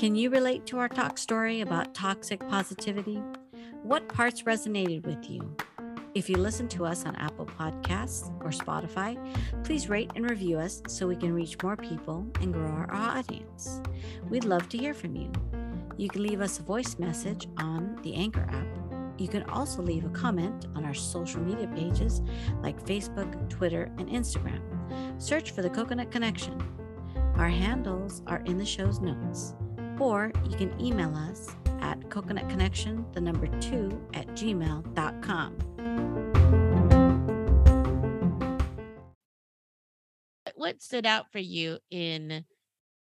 [0.00, 3.20] Can you relate to our talk story about toxic positivity?
[3.82, 5.54] What parts resonated with you?
[6.14, 9.18] If you listen to us on Apple Podcasts or Spotify,
[9.62, 13.82] please rate and review us so we can reach more people and grow our audience.
[14.30, 15.30] We'd love to hear from you.
[15.98, 19.20] You can leave us a voice message on the Anchor app.
[19.20, 22.22] You can also leave a comment on our social media pages
[22.62, 24.62] like Facebook, Twitter, and Instagram.
[25.20, 26.58] Search for the Coconut Connection.
[27.34, 29.54] Our handles are in the show's notes,
[30.00, 31.48] or you can email us
[31.80, 35.56] at coconutconnection, the number two, at gmail.com.
[40.60, 42.44] what stood out for you in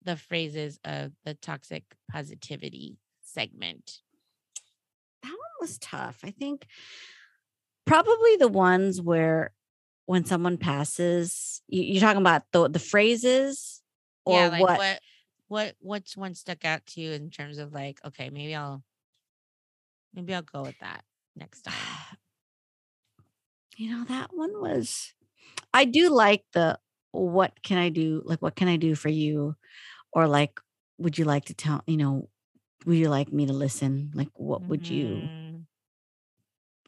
[0.04, 4.00] the phrases of the toxic positivity segment
[5.24, 6.20] That one was tough.
[6.24, 6.68] I think
[7.86, 9.54] probably the ones where
[10.06, 13.82] when someone passes, you, you're talking about the, the phrases
[14.26, 14.78] or yeah like what?
[14.78, 15.00] what
[15.48, 18.84] what what's one stuck out to you in terms of like okay maybe i'll
[20.14, 21.06] maybe i'll go with that
[21.36, 21.74] next time.
[23.78, 25.14] You know that one was
[25.74, 26.80] i do like the
[27.12, 29.56] what can i do like what can i do for you?
[30.14, 30.60] or like
[31.00, 32.30] would you like to tell you know
[32.86, 34.12] would you like me to listen?
[34.16, 35.66] Like what would you Mhm.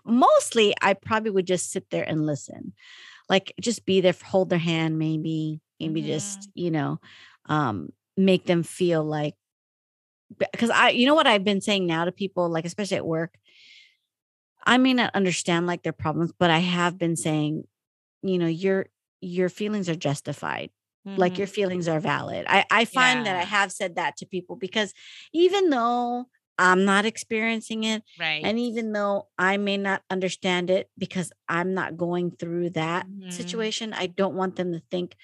[0.06, 2.74] mostly i probably would just sit there and listen.
[3.30, 7.00] Like just be there hold their hand maybe maybe just you know
[7.48, 9.36] um make them feel like
[10.52, 13.38] because i you know what i've been saying now to people like especially at work?
[14.66, 17.64] I may not understand like their problems but i have been saying
[18.24, 18.88] you know your
[19.22, 20.72] your feelings are justified.
[21.18, 21.38] Like Mhm.
[21.40, 22.46] your feelings are valid.
[22.50, 24.94] I i find that i have said that to people because
[25.34, 26.26] even though
[26.60, 28.44] i'm not experiencing it right.
[28.44, 33.32] and even though I may not understand it because I'm not going through that Mhm.
[33.32, 35.16] situation, I don't want them to think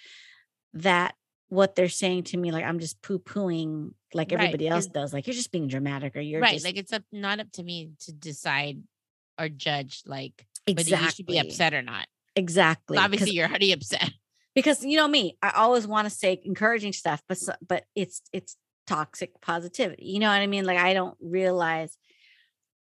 [0.74, 1.16] that
[1.54, 5.14] what they're saying to me, like I'm just poo pooing like Right, everybody else does.
[5.14, 7.64] Like you're just being dramatic or you're right just like it's up not up to
[7.64, 8.82] me to decide
[9.40, 14.12] or judge like whether you should be upset or not exactly obviously you're already upset
[14.56, 17.38] because you know me, I always want to say encouraging stuff, but
[17.68, 20.06] but it's it's toxic positivity.
[20.06, 20.66] You know what I mean?
[20.66, 21.98] Like I don't realize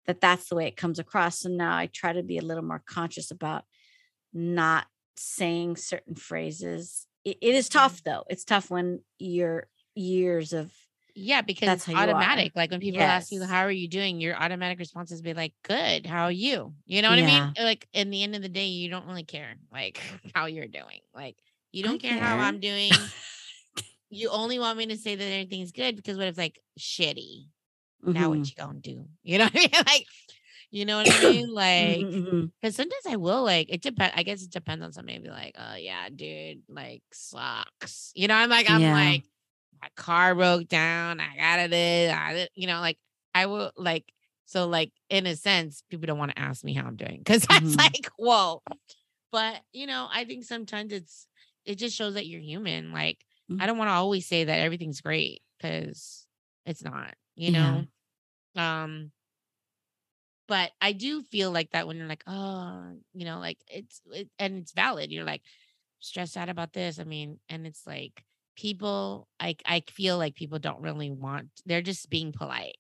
[0.07, 1.40] that that's the way it comes across.
[1.40, 3.64] So now I try to be a little more conscious about
[4.33, 7.07] not saying certain phrases.
[7.24, 8.24] It, it is tough though.
[8.28, 10.72] It's tough when you're years of
[11.16, 12.52] Yeah, because That's it's automatic.
[12.56, 15.54] Like when people ask you, "How are you doing?" Your automatic response is be like,
[15.62, 16.06] "Good.
[16.06, 17.48] How are you?" You know what I mean?
[17.56, 20.02] Like in the end of the day, you don't really care like
[20.34, 21.00] how you're doing.
[21.14, 21.37] Like
[21.72, 22.38] you don't care how.
[22.38, 23.12] I'm doing.
[24.10, 27.48] you only want me to say that everything's good because what if like shitty?
[28.10, 28.30] Now Mhm.
[28.30, 29.06] what you gonna do?
[29.22, 29.70] You know what I mean?
[29.87, 30.06] Like,
[30.70, 31.53] you know what I mean?
[31.53, 32.50] Like, Mhm, mhm.
[32.61, 34.14] because sometimes I will like it depends.
[34.16, 35.18] I guess it depends on somebody.
[35.18, 38.12] Be like, oh yeah, dude, like sucks.
[38.14, 38.92] You know, I'm like, I'm Yeah.
[38.92, 39.24] like,
[39.83, 41.20] my car broke down.
[41.20, 42.11] I got it.
[42.12, 42.98] I you know, like
[43.35, 44.12] I will like
[44.46, 47.42] so like in a sense, people don't want to ask me how I'm doing because
[47.48, 47.79] that's Mhm.
[47.79, 48.62] like whoa.
[49.33, 51.27] But you know, I think sometimes it's
[51.64, 52.92] it just shows that you're human.
[52.92, 53.24] Like
[53.59, 53.66] I Mhm.
[53.66, 56.27] don't want to always say that everything's great because
[56.66, 57.14] it's not.
[57.37, 57.83] You Yeah.
[58.57, 59.12] know, um
[60.48, 64.28] but I do feel like that when you're like, oh, you know, like it's it,
[64.38, 65.11] and it's valid.
[65.11, 65.42] You're like
[66.00, 66.98] stressed out about this.
[66.98, 68.24] I mean, and it's like
[68.57, 72.76] people I I feel like people don't really want they're just being polite.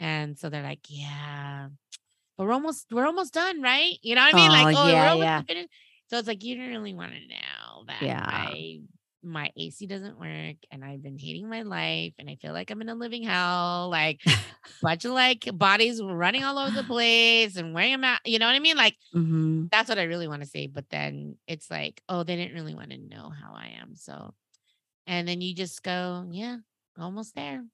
[0.00, 1.68] And so they're like, yeah,
[2.36, 3.94] but we're almost we're almost done, right?
[4.02, 4.50] You know what I mean?
[4.50, 5.42] like, Oh, oh, yeah, we're yeah.
[5.42, 5.68] finished.
[6.08, 8.54] So it's like you don't really want to know that Yeah.
[9.22, 12.80] My AC doesn't work and I've been hating my life and I feel like I'm
[12.82, 13.88] in a living hell.
[13.90, 14.20] Like
[14.82, 18.22] bunch of like bodies running all over the place and wearing a mask.
[18.26, 18.76] You know what I mean?
[18.76, 19.70] Like Mhm.
[19.70, 20.66] that's what I really want to say.
[20.66, 23.94] But then it's like, oh, they didn't really want to know how I am.
[23.96, 24.34] So,
[25.06, 26.58] and then you just go, yeah,
[26.98, 27.64] almost there.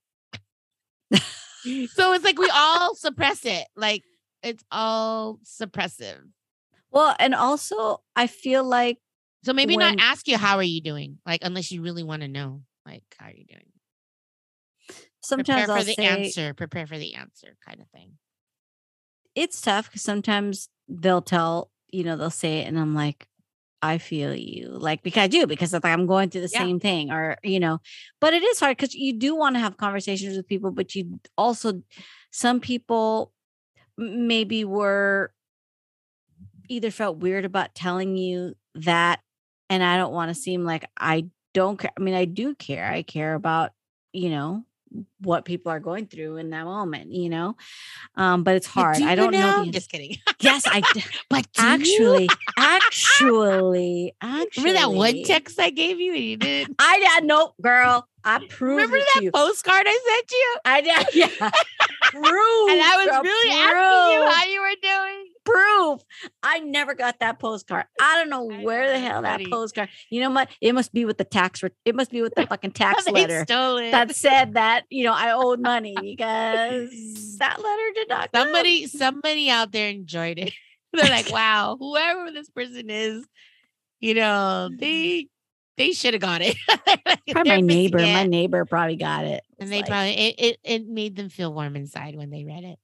[1.12, 3.66] so it's like we all suppress it.
[3.76, 4.02] Like
[4.42, 6.18] it's all suppressive.
[6.90, 8.98] Well, and also I feel like
[9.44, 11.18] So maybe When- not ask you, how are you doing?
[11.26, 13.66] Like, unless you really want to know, like, how are you doing?
[15.24, 16.55] sometimes Prepare I'll for the say answer.
[16.55, 18.18] Prepare for the answer kind of thing.
[19.35, 23.26] it's tough because sometimes they'll tell, you know, they'll say it and I'm like,
[23.81, 24.68] I feel you.
[24.68, 26.59] Like because I do, because like I'm going through the Yeah.
[26.59, 27.78] same thing, or you know,
[28.20, 31.18] but it is hard because you do want to have conversations with people, but you
[31.38, 31.83] also
[32.33, 33.33] some people
[33.96, 35.33] maybe were
[36.68, 39.20] either felt weird about telling you that,
[39.72, 41.92] and I don't want to seem like I don't care.
[41.98, 42.87] I mean, I do care.
[42.87, 43.70] I care about,
[44.12, 44.64] you know,
[45.20, 47.56] what people are going through in that moment, you know.
[48.14, 49.00] Um, but it's hard.
[49.00, 49.38] I do don't know.
[49.38, 49.64] now?
[49.64, 50.16] the Just kidding.
[50.40, 50.82] yes, I
[51.30, 54.62] but actually, actually, actually.
[54.64, 56.74] remember that one text I gave you and you did.
[56.78, 57.26] I did.
[57.26, 58.06] Nope, girl.
[58.24, 59.32] I proved Remember that you.
[59.32, 60.56] postcard I sent you?
[60.66, 61.14] I did.
[61.14, 61.50] Yeah.
[62.11, 62.70] proof.
[62.70, 65.32] And I was girl, really asking you how you were doing.
[65.44, 66.02] Proof.
[66.42, 67.85] I never got that postcard.
[68.00, 69.88] I don't know I where know, the hell that postcard.
[70.11, 70.48] You know what?
[70.61, 71.62] It must be with the tax.
[71.62, 73.48] Re- it must be with the fucking tax letter it.
[73.90, 76.90] that said that you know I owed money because
[77.38, 78.33] that letter did not.
[78.33, 78.46] come.
[78.46, 80.52] somebody somebody out there enjoyed it.
[80.92, 83.24] They're like, wow, whoever this person is,
[84.00, 84.78] you know, mm.
[84.78, 85.28] they
[85.78, 86.57] they should have got it.
[87.31, 87.98] Probably my neighbor.
[87.98, 89.42] My neighbor probably got it.
[89.59, 92.64] and they like, probably it, it it made them feel warm inside when they read
[92.64, 92.78] it.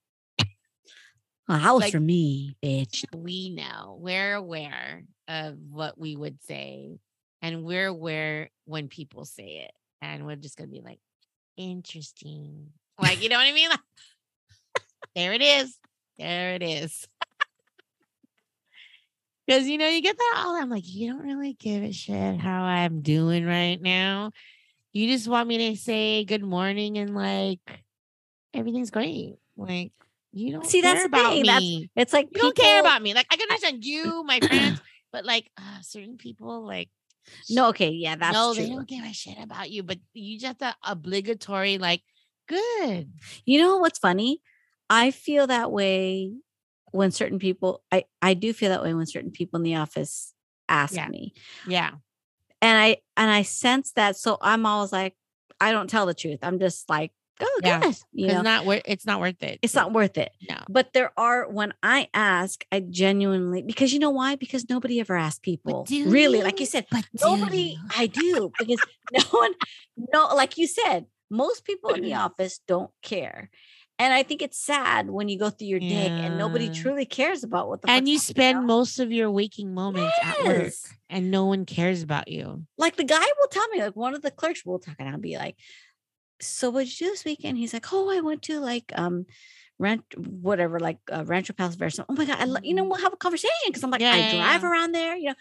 [1.49, 3.05] "Oh, that was like- for me, bitch.
[3.15, 6.99] We know we're aware of what we would say,
[7.43, 11.01] and we're aware when people say it, and we're just gonna be like,
[11.57, 13.71] interesting, like you know what I mean?
[13.71, 13.81] Like,
[15.17, 15.79] there it is,
[16.19, 17.07] there it is.
[19.47, 20.57] Because you know, you get that all.
[20.57, 24.33] I'm like, you don't really give a shit how I'm doing right now.
[24.93, 27.61] You just want me to say good morning and like
[28.53, 29.37] everything's great.
[29.57, 29.93] Like
[30.33, 31.91] you don't See, that's about thing, that's- me.
[31.97, 33.14] It's like you don't care about me.
[33.14, 34.81] Like I can understand you, my friends,
[35.12, 36.91] but like uh, certain people, like
[37.51, 38.62] No, okay, yeah, that's no, true.
[38.64, 39.83] they don't give a shit about you.
[39.83, 42.03] But you just the obligatory, like,
[42.47, 43.12] good.
[43.45, 44.41] You know what's funny?
[44.91, 46.33] I feel that way
[46.93, 50.33] when certain people I I do feel that way when certain people in the office
[50.69, 51.09] ask Yeah.
[51.09, 51.35] me.
[51.67, 51.93] Yeah,
[52.62, 55.14] And I and I sense that so I'm always like
[55.61, 56.38] I don't tell the truth.
[56.43, 58.83] I'm just like, "Oh, Yeah, good." You it's not worth.
[58.85, 59.59] It's not worth it.
[59.62, 60.33] it's not worth it.
[60.48, 60.57] No.
[60.68, 64.37] But there are when I ask, I genuinely because you know why?
[64.37, 65.85] Because nobody ever asks people.
[65.85, 66.44] do Really, you?
[66.44, 67.88] like you said, But nobody you?
[67.96, 68.81] I do because
[69.12, 69.53] no one
[70.12, 72.18] no like you said, most people in the mm.
[72.18, 73.51] office don't care.
[74.01, 77.42] And I think it's sad when you go through your day and nobody truly cares
[77.42, 78.64] about what the and you spend now.
[78.66, 80.72] most of your waking moments at work,
[81.11, 82.64] and no one cares about you.
[82.79, 85.18] like the guy will tell me, like one of the clerks will talk, and I'll
[85.18, 85.57] be like,
[86.40, 89.27] "So what did you do this weekend?" He's like, "Oh, I went to like um,
[89.79, 92.88] rent whatever, like uh, Rancho Palos Verdes." Oh my god, I lo- you know Mhm.
[92.88, 94.64] we'll have a conversation because I'm like Yeah, I yeah, drive yeah.
[94.64, 95.35] around there, you know,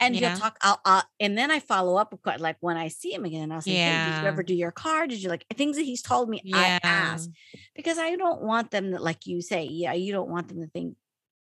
[0.00, 0.20] and Yeah.
[0.20, 0.58] he'll talk.
[0.62, 3.62] I'll, I'll and then I follow up with like when I see him again, I'll
[3.62, 5.06] say, "Hey, did you ever do your car?
[5.06, 7.30] Did you like things that he's told me?" I ask
[7.74, 10.68] because I don't want them to, like you say, yeah, you don't want them to
[10.68, 10.96] think.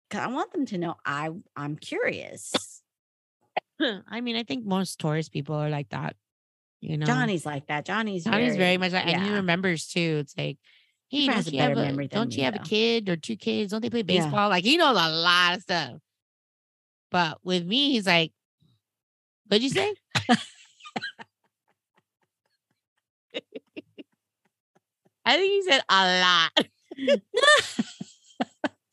[0.09, 2.83] Cause I want them to know I I'm curious.
[4.07, 6.15] I mean, I think most Taurus people are like that.
[6.79, 7.85] You know, Johnny's like that.
[7.85, 10.17] Johnny's Johnny's very, much like, and he remembers too.
[10.21, 10.57] It's like,
[11.09, 13.35] hey, has don't a you have a, don't you me, have a kid or two
[13.35, 13.71] kids?
[13.71, 14.21] Don't they play Yeah.
[14.21, 14.49] baseball?
[14.49, 15.93] Like he knows a lot of stuff.
[17.09, 18.31] But with me, he's like,
[19.47, 19.95] what'd you say?
[25.25, 26.51] I think he said a lot.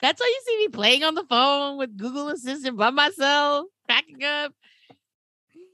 [0.00, 4.22] That's why you see me playing on the phone with Google Assistant by myself, cracking
[4.22, 4.52] up.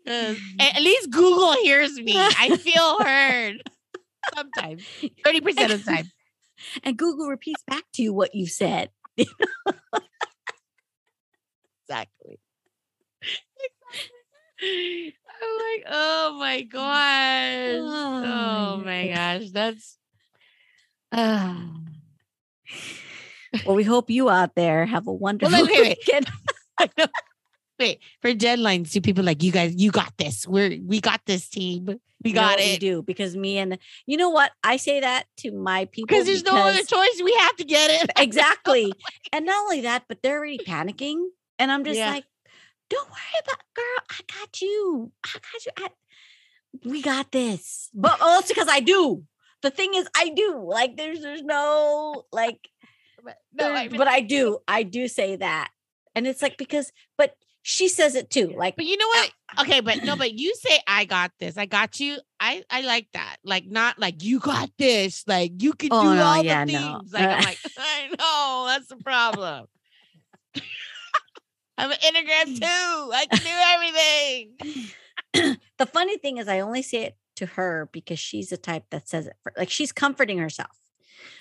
[0.07, 2.15] At least Google hears me.
[2.17, 3.63] I feel heard.
[4.35, 4.83] Sometimes.
[5.25, 6.11] 30% of the time.
[6.85, 8.91] and Google repeats back to you what you said.
[11.89, 12.39] Exactly.
[14.63, 15.13] I'm
[15.59, 17.81] like, oh my gosh.
[17.83, 19.51] Oh, Oh, my gosh.
[19.51, 19.99] That's
[21.11, 21.57] uh,
[23.67, 25.99] Well, we hope you out there have a wonderful wait, wait, wait.
[26.07, 26.31] weekend.
[27.81, 29.74] Wait, for deadlines, do people like you guys?
[29.74, 30.47] You got this.
[30.47, 31.99] We're we got this team.
[32.22, 32.81] We got We it.
[32.81, 36.43] do because me and you know what I say that to my people Because there's
[36.45, 37.22] no other choice.
[37.24, 38.11] We have to get it.
[38.18, 38.93] exactly.
[39.33, 41.24] and not only that, but they're already panicking,
[41.59, 42.11] and I'm just Yeah.
[42.11, 42.24] like,
[42.91, 44.05] "Don't worry about, girl.
[44.11, 45.12] I got you.
[45.24, 45.72] I got you.
[45.78, 49.24] I, we got this." But also because I do.
[49.62, 50.62] The thing is, I do.
[50.66, 52.68] Like, there's, there's no like,
[53.24, 54.59] But, no, I but I do.
[54.68, 55.70] I do say that,
[56.14, 58.55] and it's like because, but she says it too.
[58.57, 59.67] Like, But you know uh what?
[59.67, 61.57] Okay, but no, but you say I got this.
[61.59, 62.19] I got you.
[62.39, 63.37] I I like that.
[63.45, 65.25] Like not like you got this.
[65.27, 66.99] Like you can Oh, do no, all yeah, the no.
[67.01, 67.13] things.
[67.13, 69.67] Like I'm like I know that's the problem.
[71.79, 73.13] I'm an Enneagram too.
[73.13, 74.63] I can do
[75.35, 75.59] everything.
[75.79, 79.09] the funny thing is, I only say it to her because she's the type that
[79.09, 79.35] says it.
[79.43, 80.77] For, like, she's comforting herself.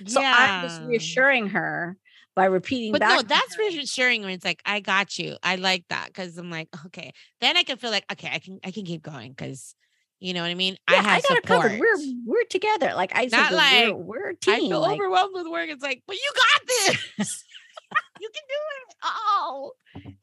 [0.05, 1.97] So I'm just reassuring her
[2.39, 3.15] by repeating But back.
[3.17, 5.37] no, that's reassuring when it's like I got you.
[5.43, 7.11] I like that because I'm like okay.
[7.41, 9.75] Then I can feel like okay, I can I can keep going because
[10.19, 10.75] you know what I mean.
[10.87, 11.61] I Yeah, have got her support.
[11.63, 11.79] covered.
[11.79, 12.93] We're we're together.
[12.95, 14.65] Like I said, Not we're, like, we're a I team.
[14.65, 15.69] I feel like- overwhelmed with work.
[15.69, 16.95] It's like, but you got this.
[18.19, 18.59] you can do
[18.89, 18.95] it.
[19.03, 19.71] Oh,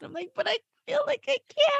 [0.02, 0.56] I'm like, but I
[0.86, 1.72] feel like I can't.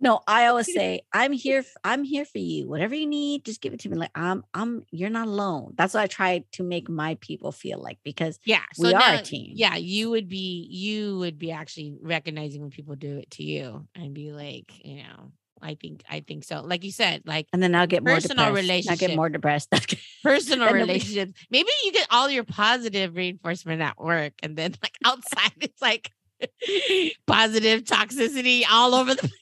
[0.00, 1.64] no, I always say I'm here.
[1.82, 2.68] I'm here for you.
[2.68, 3.96] Whatever you need, just give it to me.
[3.96, 4.44] Like I'm.
[4.52, 4.84] I'm.
[4.90, 5.74] You're not alone.
[5.76, 9.22] That's what I try to make my people feel like because Yeah, we are a
[9.22, 9.52] team.
[9.54, 10.66] Yeah, you would be.
[10.70, 14.96] You would be actually recognizing when people do it to you and be like, you
[15.04, 16.60] know, I think, I think so.
[16.60, 18.90] Like you said, like And then I'll get more Personal depressed.
[18.90, 19.70] I'll get more depressed.
[20.22, 21.32] personal And then we- relationships.
[21.50, 26.10] Maybe you get all your positive reinforcement at work, and then like outside, it's like
[27.26, 29.32] positive toxicity all over the place.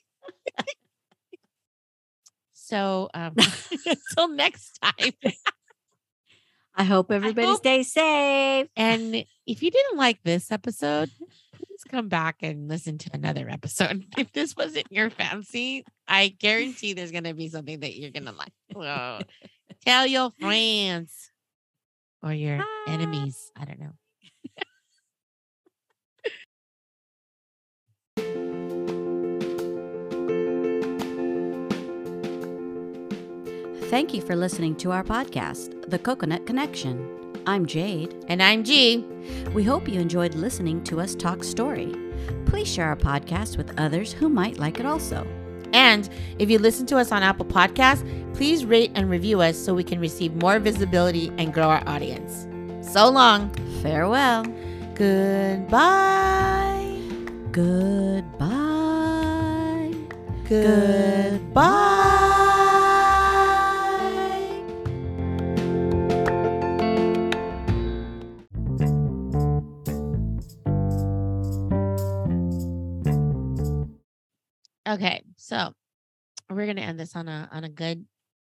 [2.52, 3.34] so, um,
[3.86, 5.12] until next time.
[6.74, 8.68] I hope everybody hope- stays safe.
[8.76, 11.10] And if you didn't like this episode,
[11.54, 14.04] please come back and listen to another episode.
[14.16, 18.26] If this wasn't your fancy, I guarantee there's going to be something that you're going
[18.26, 19.26] to like.
[19.84, 21.30] Tell your friends
[22.22, 23.50] or your enemies.
[23.56, 23.92] I don't know.
[33.92, 37.06] Thank you for listening to our podcast, The Coconut Connection.
[37.46, 38.24] I'm Jade.
[38.28, 39.04] And I'm G.
[39.52, 41.94] We hope you enjoyed listening to us talk story.
[42.46, 45.26] Please share our podcast with others who might like it also.
[45.74, 46.08] And
[46.38, 49.84] if you listen to us on Apple Podcasts, please rate and review us so we
[49.84, 52.46] can receive more visibility and grow our audience.
[52.92, 53.50] So long.
[53.82, 54.44] Farewell.
[54.94, 56.81] Goodbye.
[57.52, 58.48] Goodbye.
[60.48, 61.92] Goodbye.
[74.88, 75.74] Okay, so
[76.48, 78.06] we're gonna end this on a on a good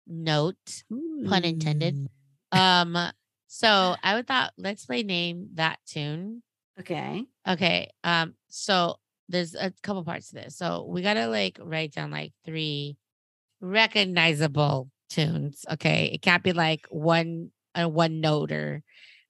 [0.07, 0.85] note.
[1.27, 2.09] Pun intended.
[2.51, 2.97] Um,
[3.47, 6.43] so I would thought let's play name that tune.
[6.81, 7.25] Okay.
[7.49, 7.91] Okay.
[8.05, 8.97] Um, so
[9.29, 10.57] there's a couple parts to this.
[10.57, 12.97] So we gotta like write down like three
[13.61, 15.65] recognizable tunes.
[15.71, 16.11] Okay.
[16.15, 18.83] It can't be like one a one noter.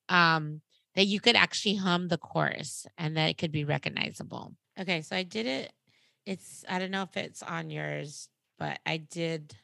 [0.09, 0.62] Um,
[0.97, 4.55] that you could actually hum the chorus and that it could be recognizable.
[4.80, 5.72] Okay, so I did it.
[6.26, 8.28] It's I don't know if it's on yours,
[8.59, 9.57] but I did.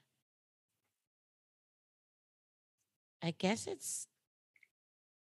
[3.23, 4.07] I guess it's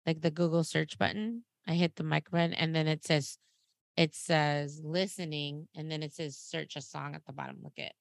[0.06, 1.44] like the Google search button.
[1.66, 3.38] I hit the mic button and then it says
[3.96, 7.58] it says listening and then it says search a song at the bottom.
[7.62, 7.92] Look at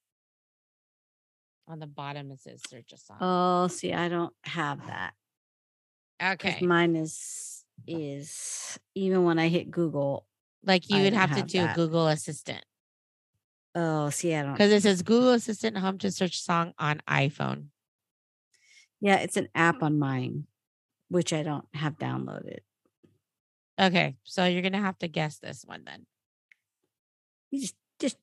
[1.68, 3.18] on the bottom it says search a song.
[3.22, 5.14] Oh, see, I don't have that.
[6.22, 6.60] okay.
[6.66, 10.26] Mine is is even when I hit Google.
[10.64, 11.76] Like you I would don't have to have do that.
[11.76, 12.64] Google Assistant.
[13.76, 14.54] Oh, see, I don't.
[14.54, 17.66] Because it says Google Assistant Home to search song on iPhone.
[19.02, 20.46] Yeah, it's an app on mine,
[21.10, 22.60] which I don't have downloaded.
[23.80, 26.06] Okay, so you're gonna have to guess this one then.
[27.52, 28.18] You just just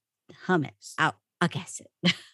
[0.47, 1.17] hum it out.
[1.41, 2.15] I'll guess it.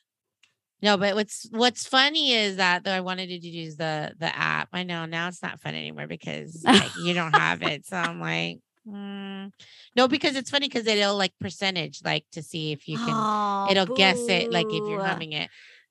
[0.80, 4.68] No, but what's what's funny is that though I wanted to use the the app.
[4.72, 7.84] I know now it's not fun anymore because like, you don't have it.
[7.84, 9.50] So I'm like, mm.
[9.96, 13.08] no, because it's funny because it'll like percentage like to see if you can.
[13.12, 15.04] Oh, it'll guess it like if you're boo.
[15.04, 15.50] humming it.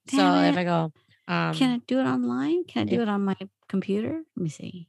[0.09, 0.57] So Damn if.
[0.57, 0.93] I go,
[1.27, 2.63] um, Can I do it online?
[2.63, 3.35] Can I do if- it on my
[3.67, 4.21] computer?
[4.37, 4.87] Let me see.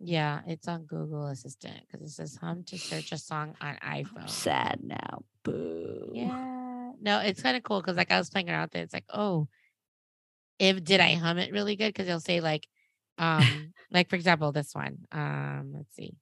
[0.00, 4.04] Yeah, it's on Google Assistant because it says hum to search a song on I'm
[4.04, 4.28] iPhone.
[4.28, 5.24] sad now.
[5.42, 6.12] Boo.
[6.14, 6.92] Yeah.
[7.00, 8.80] No, it's kind of cool because like I was playing around it.
[8.80, 9.48] It's like, oh,
[10.58, 11.88] if did I hum it really good?
[11.88, 12.66] Because it'll say like,
[13.18, 14.98] um, like for example, this one.
[15.10, 16.14] Um, let's see.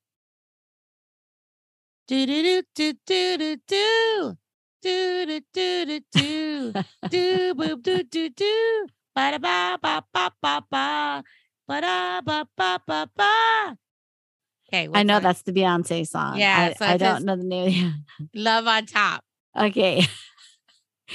[2.09, 4.37] Do do do do do do
[4.83, 6.73] do do do do do
[7.11, 11.23] do boop do do do ba da ba ba ba ba ba
[11.67, 13.77] ba da ba ba ba ba.
[14.69, 16.39] Okay, I know that's the Beyonce song.
[16.39, 18.05] Yeah, I, so I don't know the name.
[18.35, 19.23] love on top.
[19.57, 19.99] okay.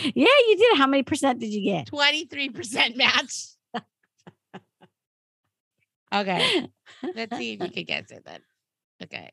[0.02, 0.12] yeah,
[0.48, 0.78] you did.
[0.78, 1.88] How many percent did you get?
[1.88, 3.52] Twenty three percent match.
[6.14, 6.68] Okay.
[7.16, 8.42] Let's see if you can guess it then.
[9.04, 9.30] Okay.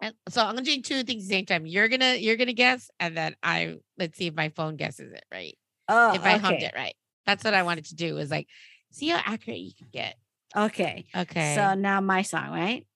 [0.00, 1.66] And so I'm gonna do two things at the same time.
[1.66, 5.24] You're gonna you're gonna guess, and then I let's see if my phone guesses it
[5.32, 5.56] right.
[5.88, 6.66] Oh, if I hummed okay.
[6.66, 6.94] it right.
[7.26, 8.14] That's what I wanted to do.
[8.14, 8.48] Was like
[8.90, 10.16] see how accurate you can get.
[10.56, 11.06] Okay.
[11.16, 11.54] Okay.
[11.54, 12.86] So now my song, right?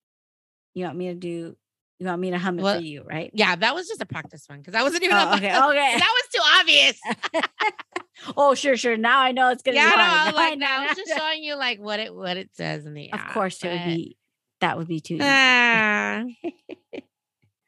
[0.75, 1.57] You want me to do?
[2.01, 3.31] You want me to hum it Well, for you, right?
[3.35, 5.17] yeah, that was just a practice one because I wasn't even.
[5.17, 5.57] Oh, on my- okay.
[5.57, 5.99] Okay.
[5.99, 7.01] that was too obvious.
[8.37, 8.97] oh, sure, sure.
[8.97, 10.35] Now I know it's gonna yeah, be no, hard.
[10.35, 12.85] like Now now I I was just showing you like what it what it says
[12.87, 14.17] in the Of app, course, it would be.
[14.61, 15.15] That would be too.
[15.15, 15.25] easy.
[15.27, 16.25] Ah.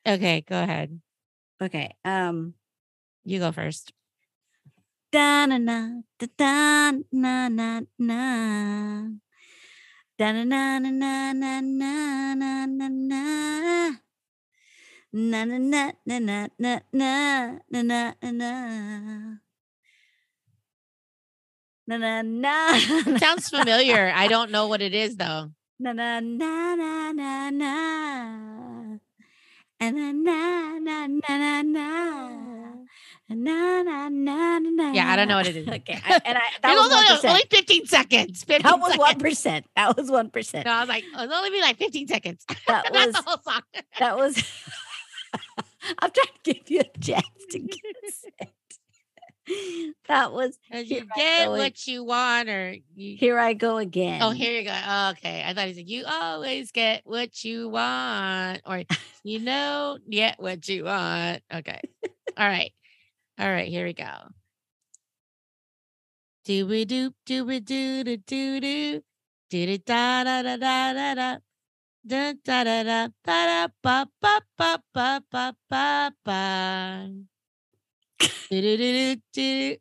[0.09, 1.01] okay, go ahead.
[1.63, 1.95] okay.
[2.05, 2.55] Um.
[3.25, 3.93] You go first.
[5.17, 5.79] Da na na
[6.19, 9.09] da da na na na.
[10.19, 13.23] Da na na na na na na na na na.
[15.13, 17.13] Na na na na na na na
[17.73, 18.53] na na na na.
[21.89, 24.13] Na na na Sounds familiar.
[24.15, 25.49] I don't know what it is though.
[25.81, 27.75] na na na na na na
[29.81, 32.06] na na na na na.
[33.29, 34.93] Na na na na.
[34.93, 35.67] Yeah, I don't know what it is.
[35.69, 38.45] Okay, I, and I that It was was only, only 15 seconds.
[38.45, 39.23] 15 That was one seconds.
[39.23, 39.67] percent.
[39.75, 40.67] That was one percent.
[40.67, 42.45] No, I was like, oh, it's only be like 15 seconds.
[42.69, 43.63] That was the whole song.
[43.99, 44.37] that was.
[45.99, 49.95] I'm trying to give you a chance to guess it.
[50.09, 53.17] That was As you get ag- what you want, or you.
[53.17, 54.21] here I go again.
[54.23, 54.75] Oh, here you go.
[54.75, 55.45] Oh, okay.
[55.47, 58.83] I thought he said, you always get what you want, or
[59.23, 61.43] you know, get what you want.
[61.55, 61.81] Okay.
[62.37, 62.73] All right.
[63.39, 63.69] All right.
[63.69, 64.29] Here we go.
[66.45, 69.03] Do we do, do we do, do, do, do,
[69.51, 71.39] do, da, da, da, da, da, da.
[72.07, 77.09] Da da da da da da ba ba ba ba ba ba ba.
[78.49, 79.77] Do, do, do, do, do.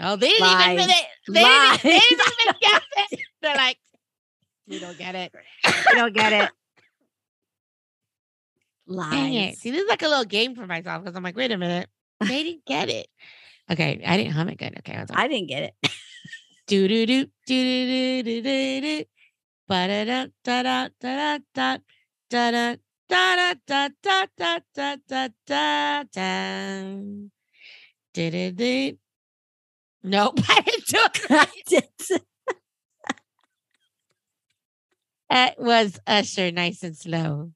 [0.00, 0.86] Oh, they didn't even Lies.
[0.86, 1.82] they, they, didn't, they Lies.
[1.82, 3.20] didn't even guess it.
[3.42, 3.78] They're like,
[4.66, 5.34] we don't get it.
[5.66, 6.50] You don't get it.
[8.86, 9.10] Lies.
[9.12, 9.58] Dang it.
[9.58, 11.90] See, this is like a little game for myself because I'm like, wait a minute.
[12.20, 13.06] They didn't get it.
[13.70, 14.78] Okay, I didn't hum it good.
[14.78, 15.74] Okay, I was I didn't get it.
[16.66, 19.04] do do do do do do do do
[19.68, 21.78] ba da da da da da da
[22.28, 22.76] da
[23.08, 26.84] da da da da da da da da da da
[28.12, 28.98] do do do.
[30.02, 30.98] Nope, I didn't do
[31.70, 32.22] it.
[35.32, 37.52] It was Usher, nice and slow.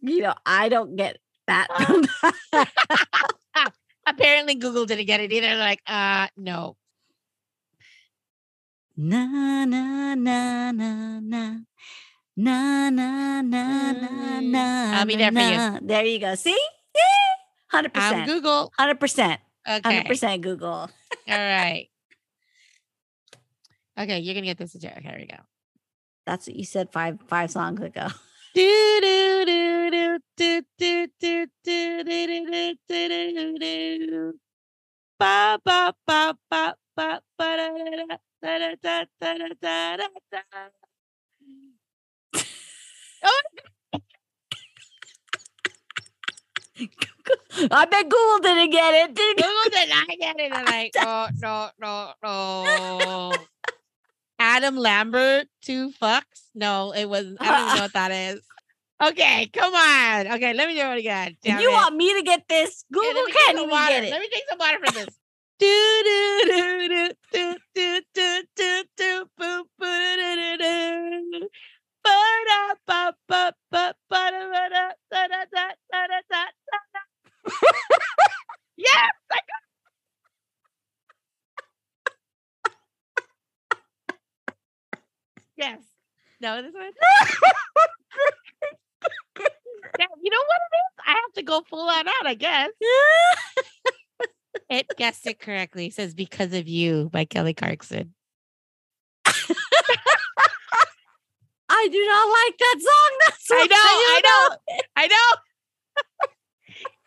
[0.00, 1.68] You know, I don't get that.
[4.06, 5.46] Apparently, Google didn't get it either.
[5.46, 6.76] They're like, uh, no.
[8.96, 11.58] Na na na na na.
[12.36, 14.98] Na na na na na.
[14.98, 15.80] I'll be there for you.
[15.82, 16.34] There you go.
[16.34, 16.58] See,
[17.68, 18.26] hundred percent.
[18.26, 18.72] Google.
[18.76, 19.40] Hundred percent.
[19.68, 19.80] Okay.
[19.82, 20.42] Hundred percent.
[20.42, 20.68] Google.
[20.70, 20.88] All
[21.28, 21.88] right.
[23.98, 24.74] Okay, you're gonna get this.
[24.74, 25.42] Here Here we go.
[26.26, 28.08] That's what you said five five songs ago.
[28.54, 31.46] Do do do do do do do
[32.04, 34.32] do do do do.
[35.18, 40.42] Ba ba ba ba ba ba da da da da da da da da da
[40.52, 40.70] da.
[47.70, 49.14] I bet Google didn't get it.
[49.14, 50.52] Did Google did not get it.
[50.54, 52.64] I'm like, oh, no, no, no,
[52.98, 53.32] no.
[54.38, 56.50] Adam Lambert, two fucks.
[56.54, 57.26] No, it was.
[57.40, 58.40] I don't know what that is.
[59.02, 60.26] Okay, come on.
[60.36, 61.36] Okay, let me do it again.
[61.42, 61.72] Damn you it.
[61.72, 62.84] want me to get this?
[62.90, 63.92] Google let me take can't some even water.
[63.92, 64.10] get it.
[64.10, 65.06] Let me take some water for this.
[65.58, 65.66] Do
[66.04, 71.48] do do do do do do do do boo boo do do do do.
[72.04, 72.10] Ba
[72.46, 72.74] da
[85.56, 85.80] Yes.
[86.40, 86.92] No, this one.
[89.98, 91.04] Yeah, you know what it is?
[91.06, 92.70] I have to go full on out, I guess.
[94.68, 95.86] It guessed it correctly.
[95.86, 98.14] It says "Because of You" by Kelly Clarkson.
[101.68, 103.18] I do not like that song.
[103.26, 104.56] That's I know, I know,
[104.96, 105.30] I know.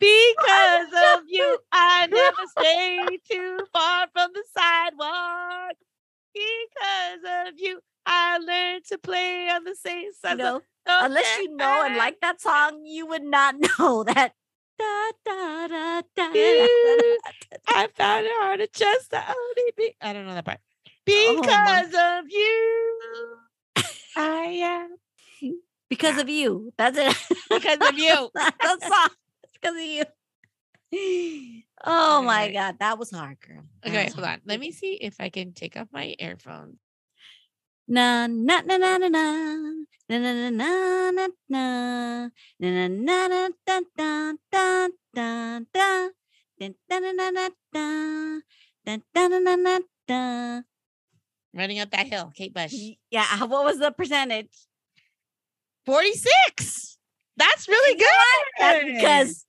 [0.00, 5.76] because of you, I never stray too far from the sidewalk.
[6.32, 7.80] Because of you,
[8.12, 10.38] I learned to play on the same side.
[10.38, 14.32] know, unless you know and like that song, you would not know that.
[14.78, 16.30] Da, da, da,
[17.68, 19.94] I found it hard to trust the only be.
[20.00, 20.58] I don't know that part.
[21.08, 23.36] Oh, Because of you,
[24.16, 24.96] I am.
[25.90, 26.72] because of you.
[26.76, 27.16] That's it.
[27.48, 28.30] Because of you.
[28.34, 29.10] That's the song.
[29.54, 30.04] Because of you.
[31.82, 33.62] Oh my god, that was hard, girl.
[33.82, 34.40] That Okay, hold hard.
[34.40, 34.42] on.
[34.44, 36.76] Let me see if I can take off my earphones.
[37.90, 39.18] Na na na na na na
[40.06, 40.70] na na na na
[41.10, 41.66] na na
[42.60, 46.10] na na na na da da da da da
[46.54, 47.86] da da na na na da
[48.86, 50.62] da da na na na da.
[51.52, 52.74] Running up that hill, Kate Bush.
[53.10, 54.54] Yeah, what was the percentage?
[55.84, 56.96] 46.
[57.36, 58.44] That's really good.
[58.60, 59.46] That's because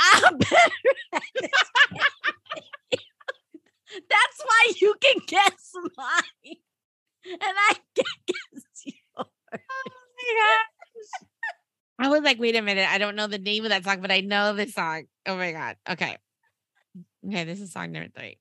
[0.00, 0.72] I'm better.
[4.08, 6.56] That's why you can guess mine,
[7.32, 8.96] and I can guess yours.
[9.18, 9.58] Oh
[12.00, 12.88] I was like, wait a minute.
[12.88, 15.04] I don't know the name of that song, but I know this song.
[15.26, 15.76] Oh my God.
[15.88, 16.16] Okay.
[17.26, 18.38] Okay, this is song number three.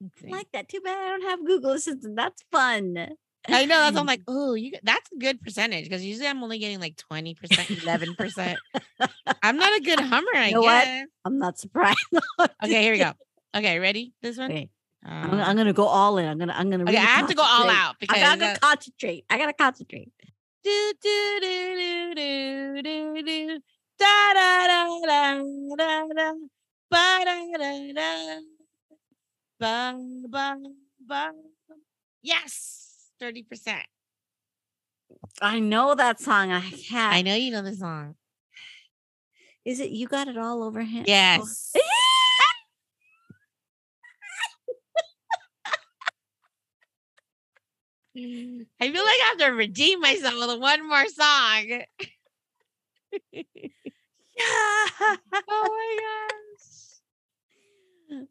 [0.00, 0.68] Let's like that.
[0.68, 2.16] Too bad I don't have Google Assistant.
[2.16, 2.96] That's fun.
[3.48, 6.58] I know that's I'm like, oh, you that's a good percentage because usually I'm only
[6.58, 8.56] getting like 20%, 11%.
[9.42, 10.84] I'm not a good hummer, I know what?
[10.84, 11.06] guess.
[11.24, 11.98] I'm not surprised.
[12.40, 13.12] Okay, here we go.
[13.54, 14.12] Okay, ready?
[14.22, 14.50] This one?
[14.50, 14.70] Okay,
[15.04, 16.26] Um, gonna- I'm gonna go all in.
[16.28, 16.52] I'm gonna.
[16.54, 16.84] I'm gonna.
[16.84, 19.24] okay, I have to go all out because I gotta uh, go concentrate.
[19.30, 20.10] I gotta concentrate.
[20.64, 23.60] do, do, do, do, do, do, do.
[23.98, 25.42] Da, da, da, da,
[25.76, 26.32] da, da.
[26.90, 28.38] Ba, da, da, da.
[29.58, 30.56] Ba, ba,
[31.06, 31.32] ba.
[32.22, 33.78] Yes, 30%.
[35.40, 36.50] I know that song.
[36.52, 37.12] I have.
[37.12, 38.16] I know you know the song.
[39.64, 41.04] Is it you got it all over him?
[41.06, 41.72] Yes.
[48.80, 51.82] I feel like I have to redeem myself with one more song.
[53.32, 53.42] yeah.
[55.48, 56.20] Oh my gosh.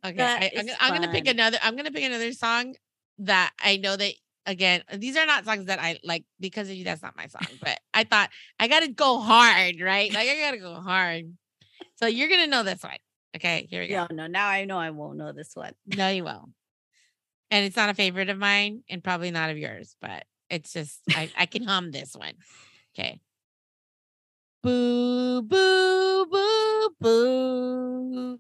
[0.06, 1.58] Okay, That I, I'm, gonna, I'm gonna pick another.
[1.62, 2.76] I'm gonna pick another song
[3.20, 4.14] that I know that
[4.46, 4.84] again.
[4.98, 6.84] These are not songs that I like because of you.
[6.84, 7.42] That's not my song.
[7.62, 8.30] But I thought
[8.60, 10.14] I gotta go hard, right?
[10.14, 11.34] Like I gotta go hard.
[11.96, 12.98] So you're gonna know this one.
[13.36, 14.08] Okay, here we go.
[14.10, 14.28] No, No.
[14.28, 15.74] Now I know I won't know this one.
[15.88, 16.50] No, you won't.
[17.56, 19.96] And it's not a favorite of mine, and probably not of yours.
[20.02, 22.34] But it's just I, I can hum this one.
[22.94, 23.22] Okay.
[24.62, 28.40] Boo boo boo boo.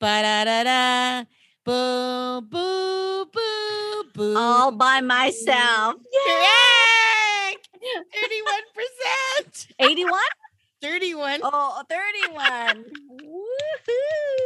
[0.00, 1.24] Ba da da da.
[1.64, 4.36] Boo boo boo boo.
[4.36, 5.94] All by myself.
[6.26, 7.68] Correct.
[8.12, 9.68] Thirty-one percent.
[9.78, 10.20] 81?
[10.82, 11.40] Thirty-one.
[11.44, 12.84] Oh, 31.
[13.22, 14.45] Woohoo.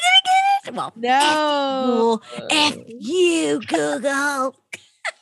[0.73, 2.19] Well, no.
[2.29, 4.55] Google, F you, Google.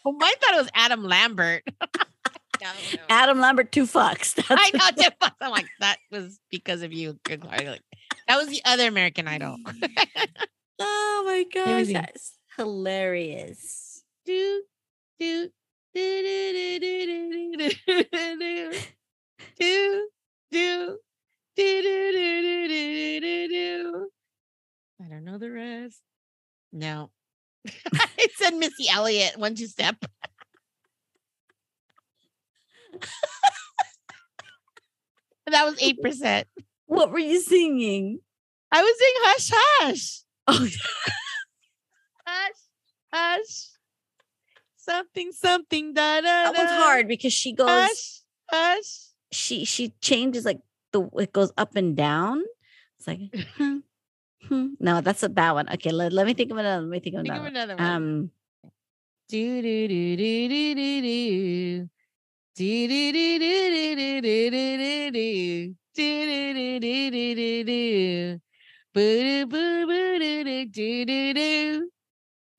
[0.06, 1.64] Oh, mine thought it was Adam Lambert.
[2.62, 3.00] no, no.
[3.10, 4.36] Adam Lambert, two fucks.
[4.36, 5.02] That's I know.
[5.02, 5.36] Jeff Fox.
[5.41, 7.18] I'm like, that was because of you.
[7.24, 7.82] Good Like,
[8.28, 9.58] That was the other American Idol.
[10.82, 14.04] Oh my gosh, that's hilarious.
[14.26, 14.62] do,
[15.20, 15.50] do,
[15.93, 17.70] do, do, do, do, do, do, do,
[18.10, 18.72] do, do,
[19.60, 20.08] do,
[20.52, 20.97] do,
[21.56, 24.10] do, do, do, do, do.
[25.02, 26.02] I don't know the rest.
[26.72, 27.12] No.
[27.66, 29.95] it said Missy Elliott, one two step.
[35.47, 36.47] that was eight percent.
[36.86, 38.20] What were you singing?
[38.72, 40.22] I was saying hush hush.
[40.47, 40.68] Oh,
[42.26, 42.52] Hush
[43.12, 43.70] hush.
[44.76, 46.52] Something something da da.
[46.52, 46.84] that da.
[46.84, 47.70] hard because she goes.
[47.70, 49.08] Hush hush.
[49.32, 50.60] She she changes like
[50.91, 52.43] the it goes up and down.
[52.97, 53.20] It's like
[54.48, 55.70] hmm, no, that's a bad one.
[55.74, 56.82] Okay, let, let me think of another.
[56.82, 57.74] Let me think of Think of another.
[57.74, 57.92] another one.
[57.92, 58.32] Um,
[59.30, 61.90] Do do do do do do do.
[62.56, 65.76] Do do do do do do do do do do.
[65.96, 68.40] Do do do do do do.
[68.94, 71.90] Boo boo boo do do do do do.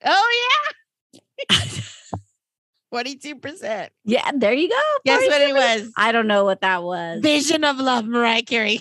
[0.05, 1.21] Oh yeah.
[2.91, 3.93] Twenty-two percent.
[4.05, 4.81] yeah, there you go.
[5.05, 5.55] Guess what it 42%.
[5.55, 5.93] was?
[5.97, 7.21] I don't know what that was.
[7.23, 8.81] Vision of Love, Mariah Carey.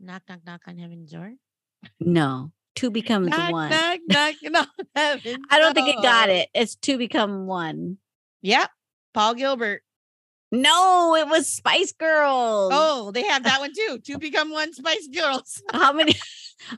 [0.00, 1.32] Knock, knock, knock on heaven's door.
[2.00, 3.70] No, two becomes Knock, one.
[3.70, 6.48] knock, knock, knock I don't think it got it.
[6.54, 7.98] It's two become one.
[8.42, 8.70] Yep.
[9.14, 9.82] Paul Gilbert.
[10.50, 12.72] No, it was Spice Girls.
[12.74, 13.98] Oh, they have that one too.
[13.98, 15.62] Two become one Spice Girls.
[15.72, 16.14] how many?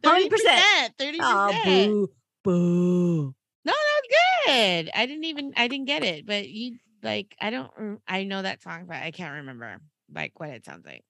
[0.05, 0.93] How many percent?
[0.99, 1.15] 30%.
[1.15, 2.09] Oh, ah, boo,
[2.45, 3.35] boo.
[3.65, 4.91] No, that's good.
[4.95, 8.63] I didn't even I didn't get it, but you like I don't I know that
[8.63, 9.81] song, but I can't remember
[10.15, 11.03] like what it sounds like.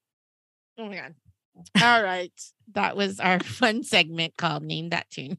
[0.78, 1.14] Oh my god.
[1.82, 2.32] All right.
[2.72, 5.38] That was our fun segment called Name That Tune.